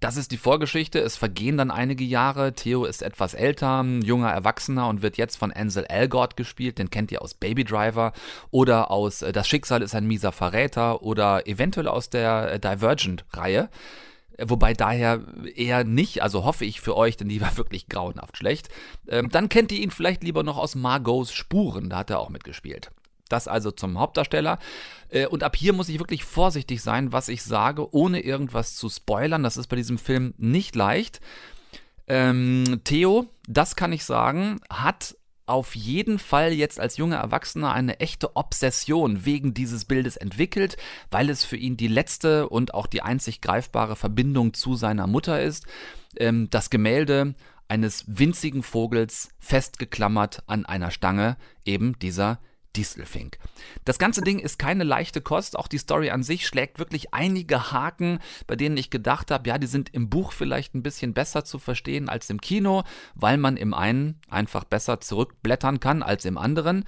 Das 0.00 0.16
ist 0.16 0.30
die 0.30 0.36
Vorgeschichte. 0.36 1.00
Es 1.00 1.16
vergehen 1.16 1.56
dann 1.56 1.72
einige 1.72 2.04
Jahre. 2.04 2.52
Theo 2.52 2.84
ist 2.84 3.02
etwas 3.02 3.34
älter, 3.34 3.84
junger 4.04 4.30
Erwachsener 4.30 4.86
und 4.88 5.02
wird 5.02 5.16
jetzt 5.16 5.36
von 5.36 5.52
Ansel 5.52 5.86
Elgort 5.88 6.36
gespielt. 6.36 6.78
Den 6.78 6.90
kennt 6.90 7.10
ihr 7.10 7.20
aus 7.20 7.34
Baby 7.34 7.64
Driver 7.64 8.12
oder 8.52 8.92
aus 8.92 9.22
äh, 9.22 9.32
Das 9.32 9.48
Schicksal 9.48 9.82
ist 9.82 9.96
ein 9.96 10.06
mieser 10.06 10.30
Verräter 10.30 11.02
oder 11.02 11.48
eventuell 11.48 11.88
aus 11.88 12.10
der 12.10 12.52
äh, 12.52 12.60
Divergent-Reihe. 12.60 13.68
Wobei 14.40 14.72
daher 14.72 15.20
eher 15.56 15.84
nicht, 15.84 16.22
also 16.22 16.44
hoffe 16.44 16.64
ich 16.64 16.80
für 16.80 16.96
euch, 16.96 17.16
denn 17.16 17.28
die 17.28 17.40
war 17.40 17.56
wirklich 17.56 17.88
grauenhaft 17.88 18.36
schlecht. 18.36 18.68
Ähm, 19.08 19.28
dann 19.30 19.48
kennt 19.48 19.72
ihr 19.72 19.80
ihn 19.80 19.90
vielleicht 19.90 20.22
lieber 20.22 20.42
noch 20.42 20.56
aus 20.56 20.74
Margaux 20.74 21.32
Spuren, 21.32 21.90
da 21.90 21.98
hat 21.98 22.10
er 22.10 22.20
auch 22.20 22.30
mitgespielt. 22.30 22.90
Das 23.28 23.48
also 23.48 23.70
zum 23.70 23.98
Hauptdarsteller. 23.98 24.58
Äh, 25.10 25.26
und 25.26 25.42
ab 25.42 25.56
hier 25.56 25.72
muss 25.72 25.88
ich 25.88 25.98
wirklich 25.98 26.24
vorsichtig 26.24 26.82
sein, 26.82 27.12
was 27.12 27.28
ich 27.28 27.42
sage, 27.42 27.94
ohne 27.94 28.20
irgendwas 28.20 28.76
zu 28.76 28.88
spoilern. 28.88 29.42
Das 29.42 29.56
ist 29.56 29.66
bei 29.66 29.76
diesem 29.76 29.98
Film 29.98 30.34
nicht 30.38 30.74
leicht. 30.76 31.20
Ähm, 32.06 32.80
Theo, 32.84 33.26
das 33.46 33.76
kann 33.76 33.92
ich 33.92 34.04
sagen, 34.04 34.60
hat 34.70 35.17
auf 35.48 35.74
jeden 35.74 36.18
Fall 36.18 36.52
jetzt 36.52 36.78
als 36.78 36.96
junger 36.96 37.16
Erwachsener 37.16 37.72
eine 37.72 38.00
echte 38.00 38.36
Obsession 38.36 39.24
wegen 39.24 39.54
dieses 39.54 39.84
Bildes 39.84 40.16
entwickelt, 40.16 40.76
weil 41.10 41.30
es 41.30 41.44
für 41.44 41.56
ihn 41.56 41.76
die 41.76 41.88
letzte 41.88 42.48
und 42.48 42.74
auch 42.74 42.86
die 42.86 43.02
einzig 43.02 43.40
greifbare 43.40 43.96
Verbindung 43.96 44.54
zu 44.54 44.74
seiner 44.74 45.06
Mutter 45.06 45.42
ist. 45.42 45.66
Ähm, 46.16 46.48
das 46.50 46.70
Gemälde 46.70 47.34
eines 47.68 48.04
winzigen 48.06 48.62
Vogels 48.62 49.30
festgeklammert 49.38 50.42
an 50.46 50.64
einer 50.66 50.90
Stange, 50.90 51.36
eben 51.64 51.98
dieser 51.98 52.40
Distelfink. 52.78 53.38
Das 53.84 53.98
ganze 53.98 54.22
Ding 54.22 54.38
ist 54.38 54.56
keine 54.56 54.84
leichte 54.84 55.20
Kost, 55.20 55.58
auch 55.58 55.66
die 55.66 55.78
Story 55.78 56.10
an 56.10 56.22
sich 56.22 56.46
schlägt 56.46 56.78
wirklich 56.78 57.12
einige 57.12 57.72
Haken, 57.72 58.20
bei 58.46 58.54
denen 58.54 58.76
ich 58.76 58.88
gedacht 58.88 59.32
habe, 59.32 59.48
ja, 59.48 59.58
die 59.58 59.66
sind 59.66 59.92
im 59.92 60.08
Buch 60.08 60.30
vielleicht 60.30 60.76
ein 60.76 60.84
bisschen 60.84 61.12
besser 61.12 61.44
zu 61.44 61.58
verstehen 61.58 62.08
als 62.08 62.30
im 62.30 62.40
Kino, 62.40 62.84
weil 63.16 63.36
man 63.36 63.56
im 63.56 63.74
einen 63.74 64.20
einfach 64.30 64.62
besser 64.62 65.00
zurückblättern 65.00 65.80
kann 65.80 66.04
als 66.04 66.24
im 66.24 66.38
anderen. 66.38 66.84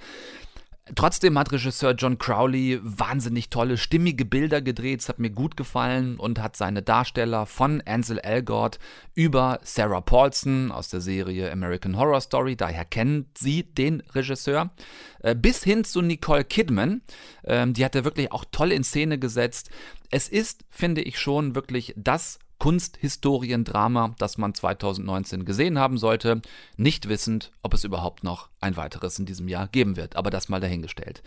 Trotzdem 0.95 1.37
hat 1.37 1.51
Regisseur 1.51 1.93
John 1.93 2.17
Crowley 2.17 2.79
wahnsinnig 2.83 3.49
tolle, 3.49 3.77
stimmige 3.77 4.25
Bilder 4.25 4.61
gedreht. 4.61 5.01
Es 5.01 5.09
hat 5.09 5.19
mir 5.19 5.29
gut 5.29 5.55
gefallen 5.55 6.17
und 6.17 6.39
hat 6.39 6.57
seine 6.57 6.81
Darsteller 6.81 7.45
von 7.45 7.81
Ansel 7.85 8.19
Elgort 8.19 8.77
über 9.13 9.59
Sarah 9.63 10.01
Paulson 10.01 10.71
aus 10.71 10.89
der 10.89 10.99
Serie 10.99 11.51
American 11.51 11.97
Horror 11.97 12.21
Story, 12.21 12.55
daher 12.55 12.85
kennt 12.85 13.37
sie 13.37 13.63
den 13.63 14.01
Regisseur, 14.13 14.71
äh, 15.19 15.35
bis 15.35 15.63
hin 15.63 15.83
zu 15.83 16.01
Nicole 16.01 16.43
Kidman. 16.43 17.01
Ähm, 17.45 17.73
die 17.73 17.85
hat 17.85 17.95
er 17.95 18.03
wirklich 18.03 18.31
auch 18.31 18.45
toll 18.51 18.71
in 18.71 18.83
Szene 18.83 19.17
gesetzt. 19.17 19.69
Es 20.09 20.27
ist, 20.27 20.65
finde 20.69 21.01
ich 21.01 21.19
schon, 21.19 21.55
wirklich 21.55 21.93
das 21.95 22.39
Kunsthistoriendrama, 22.61 24.13
das 24.19 24.37
man 24.37 24.53
2019 24.53 25.45
gesehen 25.45 25.79
haben 25.79 25.97
sollte, 25.97 26.43
nicht 26.77 27.09
wissend, 27.09 27.51
ob 27.63 27.73
es 27.73 27.83
überhaupt 27.83 28.23
noch 28.23 28.49
ein 28.59 28.77
weiteres 28.77 29.17
in 29.17 29.25
diesem 29.25 29.47
Jahr 29.47 29.67
geben 29.67 29.97
wird, 29.97 30.15
aber 30.15 30.29
das 30.29 30.47
mal 30.47 30.59
dahingestellt. 30.59 31.23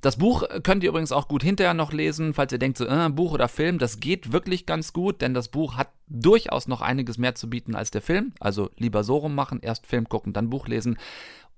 Das 0.00 0.16
Buch 0.16 0.42
könnt 0.64 0.82
ihr 0.82 0.88
übrigens 0.88 1.12
auch 1.12 1.28
gut 1.28 1.44
hinterher 1.44 1.74
noch 1.74 1.92
lesen, 1.92 2.34
falls 2.34 2.50
ihr 2.50 2.58
denkt, 2.58 2.78
so, 2.78 2.86
äh, 2.86 3.08
Buch 3.08 3.30
oder 3.30 3.46
Film, 3.46 3.78
das 3.78 4.00
geht 4.00 4.32
wirklich 4.32 4.66
ganz 4.66 4.92
gut, 4.92 5.22
denn 5.22 5.32
das 5.32 5.46
Buch 5.46 5.76
hat 5.76 5.92
durchaus 6.08 6.66
noch 6.66 6.80
einiges 6.80 7.18
mehr 7.18 7.36
zu 7.36 7.48
bieten 7.48 7.76
als 7.76 7.92
der 7.92 8.02
Film. 8.02 8.32
Also 8.40 8.68
lieber 8.76 9.04
so 9.04 9.18
rum 9.18 9.36
machen, 9.36 9.60
erst 9.62 9.86
Film 9.86 10.08
gucken, 10.08 10.32
dann 10.32 10.50
Buch 10.50 10.66
lesen. 10.66 10.98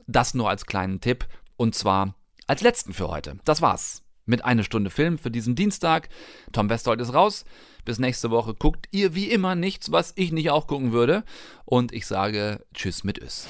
Das 0.06 0.34
nur 0.34 0.50
als 0.50 0.66
kleinen 0.66 1.00
Tipp 1.00 1.26
und 1.56 1.74
zwar 1.74 2.14
als 2.46 2.60
letzten 2.60 2.92
für 2.92 3.08
heute. 3.08 3.38
Das 3.46 3.62
war's 3.62 4.05
mit 4.26 4.44
einer 4.44 4.64
Stunde 4.64 4.90
Film 4.90 5.18
für 5.18 5.30
diesen 5.30 5.54
Dienstag. 5.54 6.08
Tom 6.52 6.68
Westholt 6.68 7.00
ist 7.00 7.14
raus. 7.14 7.44
Bis 7.84 7.98
nächste 7.98 8.30
Woche 8.30 8.54
guckt 8.54 8.86
ihr 8.90 9.14
wie 9.14 9.30
immer 9.30 9.54
nichts, 9.54 9.92
was 9.92 10.12
ich 10.16 10.32
nicht 10.32 10.50
auch 10.50 10.66
gucken 10.66 10.92
würde. 10.92 11.24
Und 11.64 11.92
ich 11.92 12.06
sage 12.06 12.64
Tschüss 12.74 13.04
mit 13.04 13.18
Ös. 13.22 13.46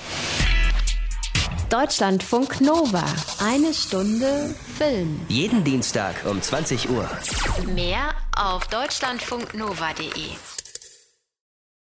Deutschlandfunk 1.70 2.60
Nova. 2.60 3.04
Eine 3.42 3.74
Stunde 3.74 4.54
Film. 4.78 5.20
Jeden 5.28 5.64
Dienstag 5.64 6.14
um 6.24 6.40
20 6.40 6.90
Uhr. 6.90 7.08
Mehr 7.74 8.14
auf 8.36 8.68
deutschlandfunknova.de. 8.68 10.55